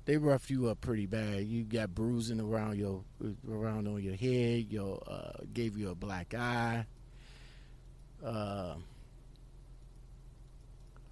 [0.07, 1.43] they roughed you up pretty bad.
[1.43, 3.03] You got bruising around your
[3.47, 4.67] around on your head.
[4.71, 6.85] Your uh, gave you a black eye.
[8.25, 8.75] Uh,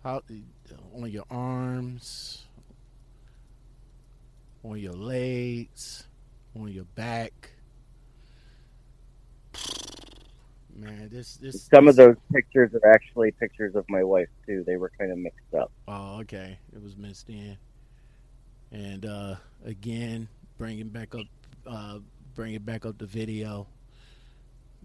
[0.01, 0.21] how
[0.95, 2.45] on your arms,
[4.63, 6.07] on your legs,
[6.57, 7.51] on your back.
[10.73, 14.63] Man, this this Some of those pictures are actually pictures of my wife too.
[14.65, 15.69] They were kind of mixed up.
[15.85, 16.59] Oh, okay.
[16.73, 17.57] It was missed in.
[18.71, 21.25] And uh, again, bringing back up,
[21.67, 21.99] uh,
[22.33, 23.67] bringing back up the video.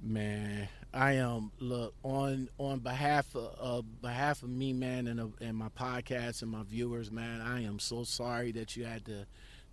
[0.03, 5.27] Man, I am look on on behalf of uh, behalf of me, man, and uh,
[5.43, 7.43] and my podcast and my viewers, man.
[7.43, 9.27] I am so sorry that you had to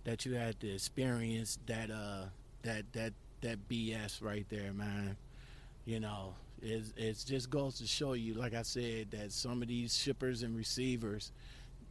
[0.04, 2.24] that you had to experience that uh
[2.62, 5.16] that that that BS right there, man.
[5.84, 9.68] You know, it it just goes to show you, like I said, that some of
[9.68, 11.32] these shippers and receivers,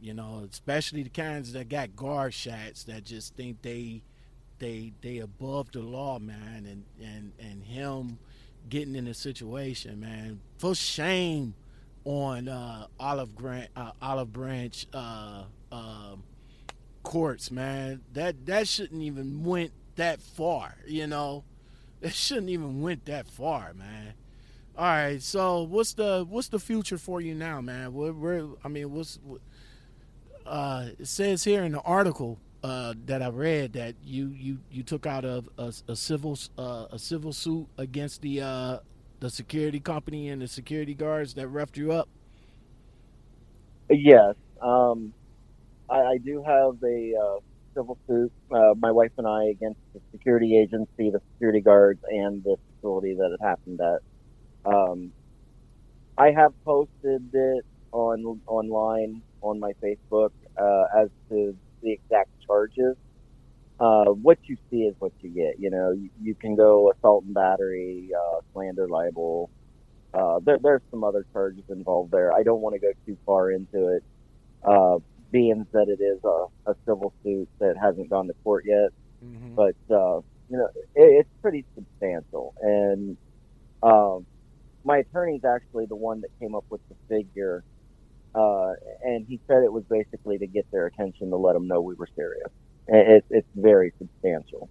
[0.00, 4.02] you know, especially the kinds that got guard shots that just think they
[4.58, 8.18] they they above the law, man, and and and him
[8.68, 11.54] getting in a situation, man, for shame
[12.04, 16.16] on uh, Olive Grant, uh, Olive Branch uh, uh,
[17.02, 18.02] courts, man.
[18.12, 21.44] That that shouldn't even went that far, you know.
[22.00, 24.14] It shouldn't even went that far, man.
[24.76, 27.92] All right, so what's the what's the future for you now, man?
[27.92, 29.40] Where, where I mean, what's what,
[30.48, 34.82] uh, it says here in the article uh, that I read that you you you
[34.82, 38.78] took out a a, a civil uh, a civil suit against the uh,
[39.20, 42.08] the security company and the security guards that roughed you up.
[43.90, 45.14] Yes, um,
[45.88, 47.38] I, I do have a uh,
[47.74, 48.32] civil suit.
[48.50, 53.14] Uh, my wife and I against the security agency, the security guards, and the facility
[53.14, 54.00] that it happened at.
[54.70, 55.12] Um,
[56.18, 62.96] I have posted it on online on my Facebook uh, as to the exact charges.
[63.80, 65.60] Uh, what you see is what you get.
[65.60, 69.50] You know, you, you can go assault and battery, uh, slander, libel.
[70.12, 72.32] Uh, there, there's some other charges involved there.
[72.32, 74.04] I don't want to go too far into it,
[74.64, 74.98] uh,
[75.30, 78.90] being that it is a, a civil suit that hasn't gone to court yet
[79.24, 79.54] Mm-hmm.
[79.56, 82.54] but uh, you know it, it's pretty substantial.
[82.60, 83.16] And
[83.82, 84.26] um,
[84.84, 87.64] my attorney's actually the one that came up with the figure,
[88.34, 88.72] uh,
[89.04, 91.94] and he said it was basically to get their attention to let them know we
[91.94, 92.50] were serious.
[92.86, 94.68] It, it's very substantial.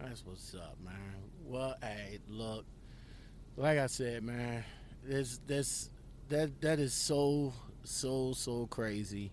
[0.00, 0.94] That's what's up, man.
[1.44, 2.64] Well, hey, look,
[3.56, 4.64] like I said, man,
[5.04, 5.90] this this
[6.28, 7.52] that that is so
[7.84, 9.32] so so crazy,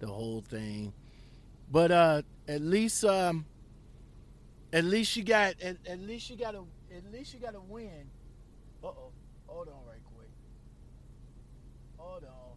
[0.00, 0.92] the whole thing.
[1.70, 3.46] But uh, at least um,
[4.72, 6.62] at least you got at, at least you got a
[6.94, 8.10] at least you got a win.
[8.82, 9.12] Uh oh,
[9.46, 9.87] hold on
[12.24, 12.56] on.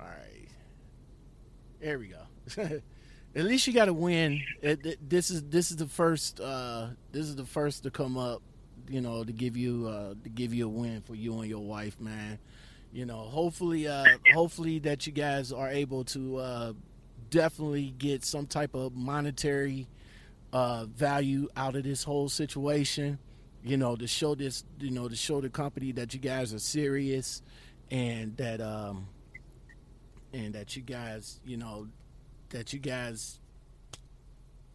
[0.00, 0.48] All right.
[1.80, 2.22] There we go.
[3.36, 4.42] At least you got to win.
[4.62, 6.40] This is this is the first.
[6.40, 8.42] Uh, this is the first to come up.
[8.88, 11.62] You know, to give you uh, to give you a win for you and your
[11.62, 12.38] wife, man.
[12.92, 16.72] You know, hopefully, uh, hopefully that you guys are able to uh,
[17.28, 19.86] definitely get some type of monetary
[20.52, 23.18] uh, value out of this whole situation.
[23.68, 26.58] You know, to show this, you know, to show the company that you guys are
[26.58, 27.42] serious
[27.90, 29.08] and that um,
[30.32, 31.86] and that you guys, you know,
[32.48, 33.38] that you guys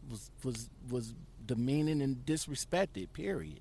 [0.08, 1.12] was was was
[1.44, 3.12] demeaning and disrespected.
[3.12, 3.60] Period.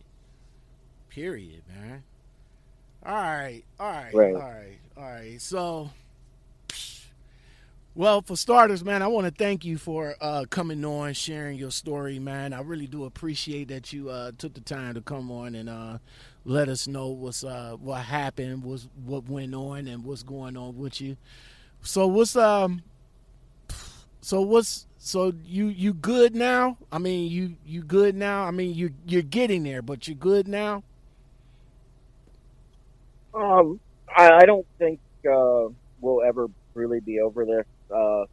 [1.09, 2.03] Period, man.
[3.05, 4.35] All right, all right, Right.
[4.35, 5.41] all right, all right.
[5.41, 5.89] So,
[7.95, 11.69] Well, for starters, man, I want to thank you for uh, coming on, sharing your
[11.69, 12.51] story, man.
[12.51, 15.99] I really do appreciate that you uh, took the time to come on and uh,
[16.43, 20.75] let us know what's uh, what happened, was what went on, and what's going on
[20.75, 21.17] with you.
[21.83, 22.81] So what's um,
[24.21, 26.79] so what's so you you good now?
[26.91, 28.45] I mean, you you good now?
[28.45, 30.81] I mean, you you're getting there, but you're good now?
[33.35, 33.79] Um,
[34.15, 34.99] I, I don't think
[35.31, 35.67] uh,
[36.01, 37.65] we'll ever really be over this.
[37.93, 38.25] Uh,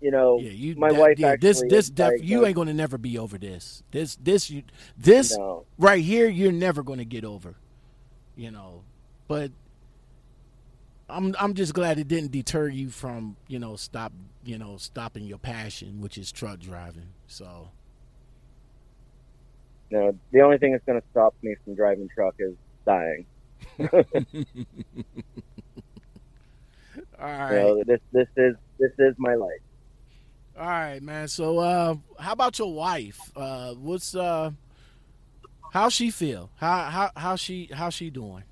[0.00, 0.76] you know, Yeah, you.
[0.76, 3.82] my that- wife yeah, this this is def- you ain't gonna never be over this.
[3.90, 4.62] This this you
[4.96, 5.64] this no.
[5.78, 7.56] right here you're never going to get over
[8.36, 8.82] you know
[9.26, 9.50] but
[11.10, 14.12] i'm i'm just glad it didn't deter you from you know stop
[14.44, 17.68] you know stopping your passion which is truck driving so
[19.90, 22.54] No, the only thing that's going to stop me from driving truck is
[22.86, 23.26] dying.
[23.80, 23.88] all
[27.18, 29.60] right know, this this is this is my life.
[30.58, 34.50] all right man so uh how about your wife uh what's uh
[35.70, 38.44] how she feel how how how she how she doing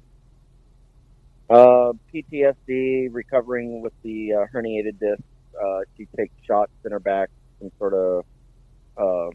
[1.48, 5.22] Uh, PTSD, recovering with the uh, herniated disc.
[5.60, 8.24] Uh, she takes shots in her back, some sort of,
[8.96, 9.30] uh,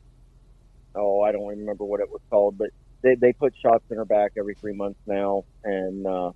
[0.96, 2.70] oh, I don't remember what it was called, but
[3.02, 5.46] they, they put shots in her back every three months now.
[5.64, 6.32] And, uh,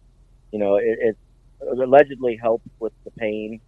[0.52, 1.18] you know, it, it
[1.62, 3.60] allegedly helps with the pain.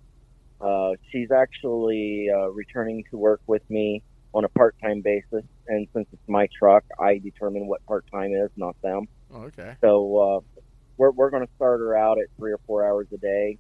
[0.60, 4.02] Uh, she's actually uh, returning to work with me
[4.34, 5.44] on a part time basis.
[5.68, 9.08] And since it's my truck, I determine what part time is, not them.
[9.34, 10.62] oh, okay So uh,
[10.98, 13.58] we're we're going to start her out at three or four hours a day,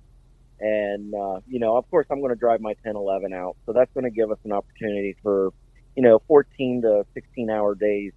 [0.60, 3.58] and uh, you know, of course, I'm going to drive my 10, 11 out.
[3.66, 5.52] So that's going to give us an opportunity for
[5.96, 8.14] you know 14 to 16 hour days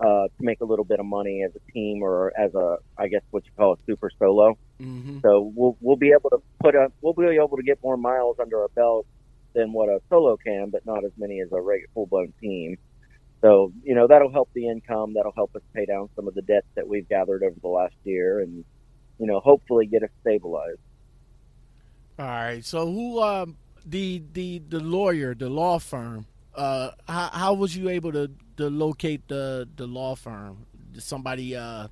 [0.00, 3.08] uh, to make a little bit of money as a team or as a I
[3.08, 4.56] guess what you call a super solo.
[4.82, 7.96] Mm-hmm So we'll we'll be able to put a we'll be able to get more
[7.96, 9.06] miles under our belt
[9.54, 12.78] than what a solo can, but not as many as a regular full blown team.
[13.40, 15.14] So you know that'll help the income.
[15.14, 17.94] That'll help us pay down some of the debts that we've gathered over the last
[18.04, 18.64] year, and
[19.18, 20.78] you know hopefully get us stabilized.
[22.18, 22.64] All right.
[22.64, 27.88] So who um the the the lawyer, the law firm, uh how how was you
[27.88, 30.66] able to to locate the the law firm?
[30.92, 31.88] Did somebody uh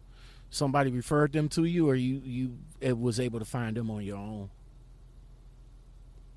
[0.50, 4.16] somebody referred them to you or you you was able to find them on your
[4.16, 4.50] own?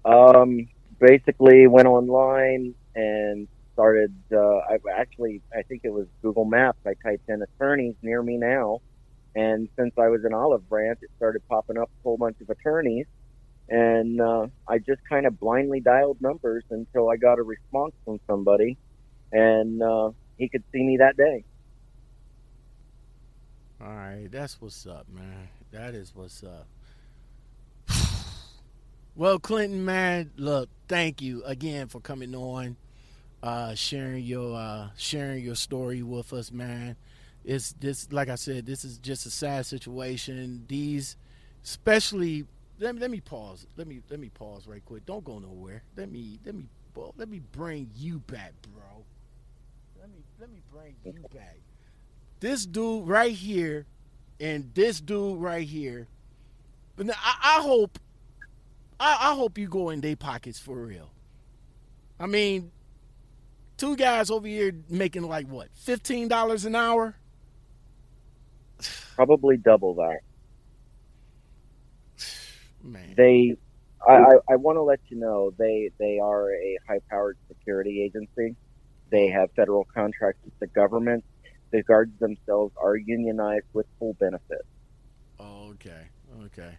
[0.05, 0.68] Um,
[0.99, 4.14] basically went online and started.
[4.32, 6.80] Uh, I actually I think it was Google Maps.
[6.86, 8.82] I typed in attorneys near me now,
[9.36, 12.49] and since I was in Olive Branch, it started popping up a whole bunch of
[12.49, 13.07] attorneys.
[13.70, 18.20] And uh, I just kind of blindly dialed numbers until I got a response from
[18.28, 18.78] somebody,
[19.32, 21.45] and uh, he could see me that day.
[23.84, 25.50] All right, that's what's up, man.
[25.72, 26.68] That is what's up.
[29.16, 32.76] Well, Clinton, man, look, thank you again for coming on,
[33.44, 36.96] uh, sharing your uh, sharing your story with us, man.
[37.46, 40.66] It's this, like I said, this is just a sad situation.
[40.68, 41.16] These,
[41.64, 42.46] especially,
[42.80, 43.68] let me let me pause.
[43.78, 45.06] Let me let me pause right quick.
[45.06, 45.84] Don't go nowhere.
[45.96, 46.66] Let me let me
[47.16, 49.04] let me bring you back, bro.
[50.00, 51.58] Let me let me bring you back.
[52.44, 53.86] This dude right here,
[54.38, 56.10] and this dude right here.
[56.98, 57.98] But now, I, I hope
[59.00, 61.10] I, I hope you go in their pockets for real.
[62.20, 62.74] I mean,
[63.78, 67.16] two guys over here making like what, fifteen dollars an hour?
[69.16, 70.20] Probably double that.
[72.84, 73.56] Man, They,
[74.06, 78.58] I, I, I want to let you know they they are a high-powered security agency.
[79.12, 81.24] They have federal contracts with the government.
[81.74, 84.67] The guards themselves are unionized with full benefits.
[85.39, 86.07] oh, okay,
[86.45, 86.78] okay.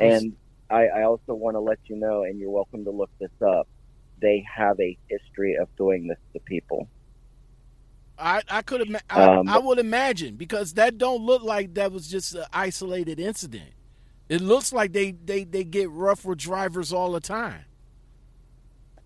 [0.00, 0.34] And
[0.70, 3.68] I, I also want to let you know, and you're welcome to look this up.
[4.22, 6.88] They have a history of doing this to people.
[8.18, 11.92] I I could ima- I, Um, I would imagine because that don't look like that
[11.92, 13.74] was just an isolated incident.
[14.30, 17.66] It looks like they they they get rough with drivers all the time.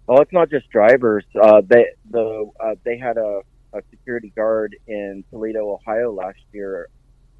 [0.06, 1.24] Well, it's not just drivers.
[1.34, 3.40] Uh, they the uh, they had a,
[3.73, 6.89] a security guard in Toledo, Ohio last year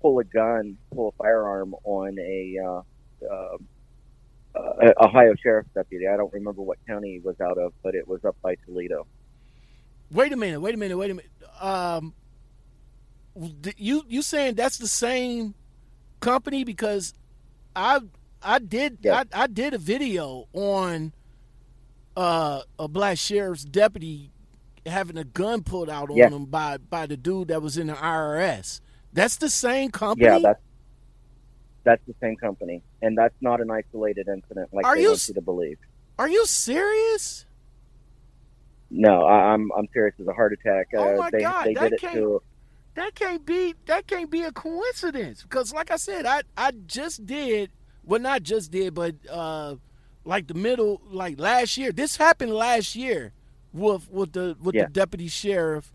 [0.01, 2.83] pull a gun, pull a firearm on a uh,
[3.31, 3.57] uh,
[4.55, 6.07] uh, Ohio sheriff's deputy.
[6.09, 9.07] I don't remember what county he was out of, but it was up by Toledo.
[10.11, 11.31] Wait a minute, wait a minute, wait a minute.
[11.61, 12.15] Um,
[13.77, 15.55] you you saying that's the same
[16.19, 17.15] company because
[17.77, 18.01] I
[18.43, 19.23] I did Yeah.
[19.33, 21.13] I, I did a video on
[22.17, 24.33] uh, a black sheriff's deputy
[24.87, 27.95] having a gun pulled out on him by by the dude that was in the
[27.95, 28.81] IRS.
[29.13, 30.27] That's the same company.
[30.27, 30.61] Yeah, that's
[31.85, 35.29] that's the same company, and that's not an isolated incident like Are they you want
[35.29, 35.79] you to believe.
[36.19, 37.47] Are you serious?
[38.91, 40.15] No, I, I'm I'm serious.
[40.19, 40.89] It's a heart attack.
[40.95, 42.43] Oh Uh, my they God, they that did it can't- to
[42.95, 47.25] That can't be that can't be a coincidence because like I said, I I just
[47.25, 47.71] did
[48.05, 49.77] well not just did but uh
[50.25, 51.93] like the middle like last year.
[51.93, 53.33] This happened last year
[53.73, 54.85] with with the with Yeah.
[54.87, 55.93] the deputy sheriff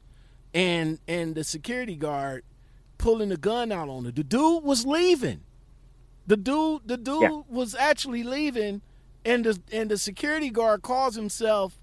[0.53, 2.43] and and the security guard
[2.97, 4.15] pulling the gun out on it.
[4.15, 5.41] The dude was leaving.
[6.27, 7.41] The dude the dude Yeah.
[7.49, 8.81] was actually leaving
[9.25, 11.77] and the and the security guard calls himself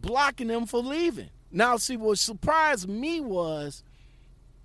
[0.00, 1.28] blocking him for leaving.
[1.52, 3.82] Now see what surprised me was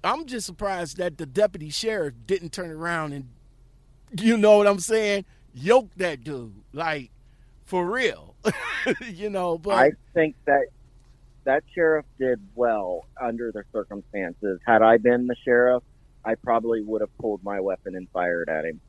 [0.03, 3.27] I'm just surprised that the deputy sheriff didn't turn around and
[4.21, 5.25] you know what I'm saying?
[5.53, 6.53] Yoke that dude.
[6.71, 7.11] Like
[7.65, 8.24] for real.
[9.13, 10.65] you know, but I think that
[11.45, 14.59] that sheriff did well under the circumstances.
[14.65, 15.83] Had I been the sheriff,
[16.23, 18.81] I probably would have pulled my weapon and fired at him.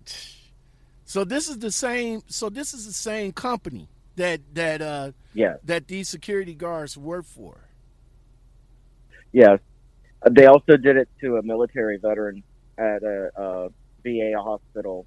[1.05, 5.59] so this is the same so this is the same company that that uh Yes,
[5.65, 7.69] that these security guards work for.
[9.33, 9.59] yes.
[10.23, 12.43] Uh, They also did it to a military veteran
[12.79, 13.69] at a, a
[14.03, 15.05] VA hospital.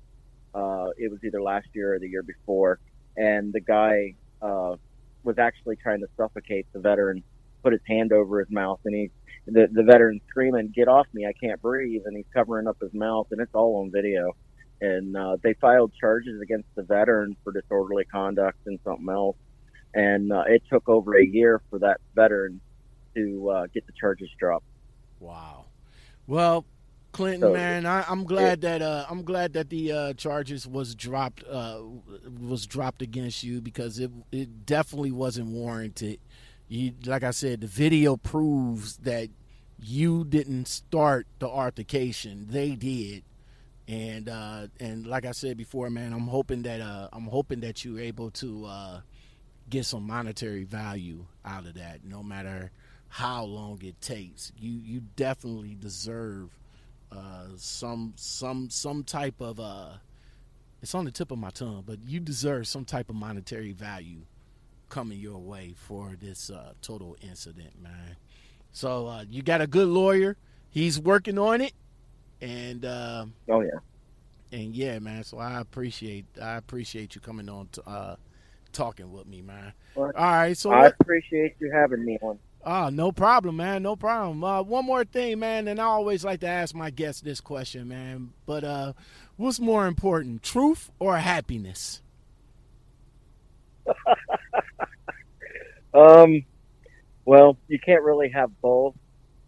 [0.53, 2.79] Uh, it was either last year or the year before,
[3.17, 4.75] and the guy uh,
[5.23, 7.23] was actually trying to suffocate the veteran.
[7.61, 9.11] Put his hand over his mouth, and he
[9.45, 11.25] the the veteran screaming, "Get off me!
[11.25, 14.35] I can't breathe!" And he's covering up his mouth, and it's all on video.
[14.81, 19.35] And uh, they filed charges against the veteran for disorderly conduct and something else.
[19.93, 22.61] And uh, it took over a year for that veteran
[23.15, 24.65] to uh, get the charges dropped.
[25.19, 25.65] Wow.
[26.27, 26.63] Well,
[27.11, 30.95] Clinton, So- man, I, I'm glad that uh, I'm glad that the uh, charges was
[30.95, 31.81] dropped uh,
[32.39, 36.19] was dropped against you because it it definitely wasn't warranted.
[36.67, 39.29] You, like I said, the video proves that
[39.81, 43.23] you didn't start the altercation; they did.
[43.87, 47.83] And uh, and like I said before, man, I'm hoping that uh, I'm hoping that
[47.83, 49.01] you're able to uh,
[49.67, 52.69] get some monetary value out of that, no matter
[53.07, 54.51] how long it takes.
[54.59, 56.51] You you definitely deserve
[57.11, 59.89] uh, some some some type of uh,
[60.81, 64.21] it's on the tip of my tongue, but you deserve some type of monetary value
[64.89, 68.15] coming your way for this uh, total incident, man.
[68.71, 70.37] So uh, you got a good lawyer.
[70.69, 71.73] He's working on it,
[72.41, 73.79] and uh, Oh yeah,
[74.51, 75.23] and yeah, man.
[75.23, 78.15] So I appreciate I appreciate you coming on to uh,
[78.71, 79.73] talking with me, man.
[79.95, 82.37] Well, All right, so I what- appreciate you having me on.
[82.63, 83.83] Oh, no problem, man.
[83.83, 84.43] No problem.
[84.43, 87.87] Uh, one more thing, man, and I always like to ask my guests this question,
[87.87, 88.31] man.
[88.45, 88.93] But uh,
[89.37, 92.01] what's more important, truth or happiness?
[95.93, 96.45] Um,
[97.25, 98.95] well, you can't really have both,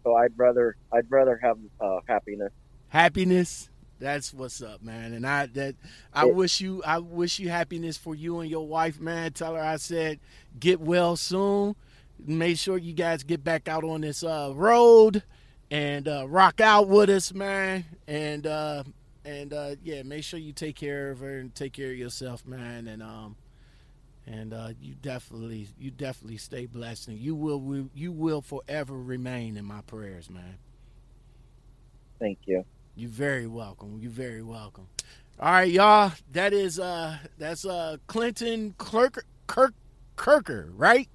[0.02, 2.52] so I'd rather I'd rather have uh, happiness.
[2.88, 3.70] Happiness.
[4.00, 5.12] That's what's up, man.
[5.12, 5.76] And I that
[6.12, 9.32] I wish you I wish you happiness for you and your wife, man.
[9.32, 10.18] Tell her I said
[10.58, 11.76] get well soon.
[12.24, 15.22] Make sure you guys get back out on this uh, road
[15.70, 17.84] and uh, rock out with us, man.
[18.06, 18.84] And uh,
[19.24, 22.46] and uh, yeah, make sure you take care of her and take care of yourself,
[22.46, 22.88] man.
[22.88, 23.36] And um
[24.26, 29.56] and uh, you definitely you definitely stay blessed and you will you will forever remain
[29.56, 30.58] in my prayers, man.
[32.20, 32.64] Thank you.
[32.94, 33.98] You're very welcome.
[34.00, 34.86] You're very welcome.
[35.40, 36.12] All right, y'all.
[36.32, 39.74] That is uh that's uh Clinton Kirker Kirk
[40.16, 41.08] Kirker, right?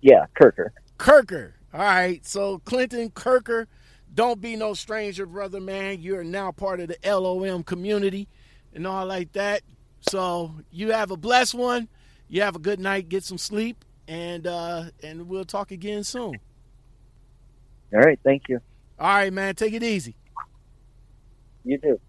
[0.00, 0.70] Yeah, Kirker.
[0.98, 1.52] Kirker.
[1.72, 2.24] All right.
[2.24, 3.66] So Clinton Kirker,
[4.14, 6.00] don't be no stranger, brother man.
[6.00, 8.28] You're now part of the LOM community
[8.74, 9.62] and all like that.
[10.08, 11.88] So you have a blessed one.
[12.28, 16.34] You have a good night, get some sleep, and uh and we'll talk again soon.
[17.92, 18.60] All right, thank you.
[18.98, 19.54] All right, man.
[19.54, 20.16] Take it easy.
[21.64, 22.00] You too.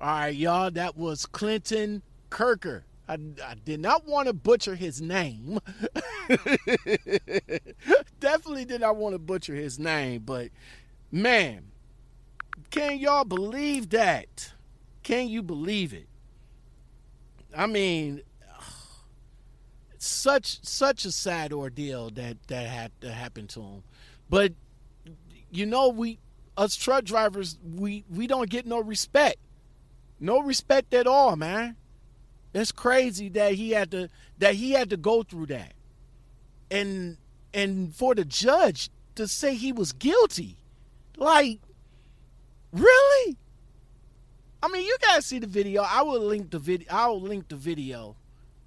[0.00, 0.70] All right, y'all.
[0.70, 2.82] That was Clinton Kirker.
[3.12, 5.58] I, I did not want to butcher his name.
[8.20, 10.48] Definitely did not want to butcher his name, but
[11.10, 11.72] man,
[12.70, 14.54] can y'all believe that?
[15.02, 16.08] Can you believe it?
[17.54, 18.22] I mean,
[19.98, 23.82] such such a sad ordeal that that had to happen to him.
[24.30, 24.54] But
[25.50, 26.18] you know, we
[26.56, 29.36] us truck drivers, we we don't get no respect.
[30.18, 31.76] No respect at all, man.
[32.54, 34.08] It's crazy that he had to
[34.38, 35.72] that he had to go through that.
[36.70, 37.16] And
[37.54, 40.56] and for the judge to say he was guilty.
[41.16, 41.60] Like
[42.72, 43.36] really?
[44.62, 45.82] I mean, you guys see the video.
[45.82, 46.86] I will link the video.
[46.90, 48.16] I'll link the video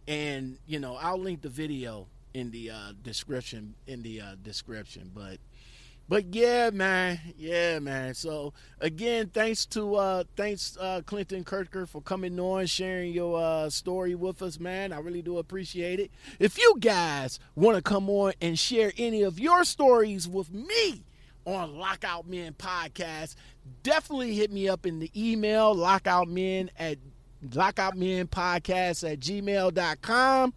[0.07, 5.09] and, you know, I'll link the video in the uh, description in the uh, description,
[5.13, 5.37] but
[6.07, 8.13] but yeah, man, yeah, man.
[8.13, 13.69] So again, thanks to uh thanks uh Clinton Kirker for coming on, sharing your uh
[13.69, 14.93] story with us, man.
[14.93, 16.11] I really do appreciate it.
[16.39, 21.03] If you guys want to come on and share any of your stories with me
[21.45, 23.35] on Lockout Men Podcast,
[23.83, 26.97] definitely hit me up in the email lockoutmen at
[27.49, 30.53] lockoutmenpodcast at gmail.com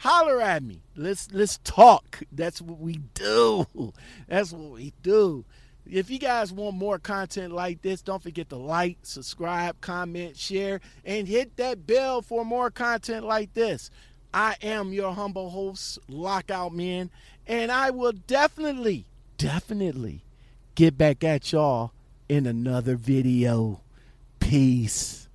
[0.00, 0.82] holler at me.
[0.96, 2.22] Let's let's talk.
[2.32, 3.66] That's what we do.
[4.28, 5.44] That's what we do.
[5.86, 10.80] If you guys want more content like this, don't forget to like, subscribe, comment, share,
[11.04, 13.90] and hit that bell for more content like this.
[14.32, 17.10] I am your humble host, Lockout Man,
[17.46, 19.06] and I will definitely,
[19.36, 20.22] definitely
[20.76, 21.92] get back at y'all
[22.28, 23.80] in another video.
[24.38, 25.28] Peace.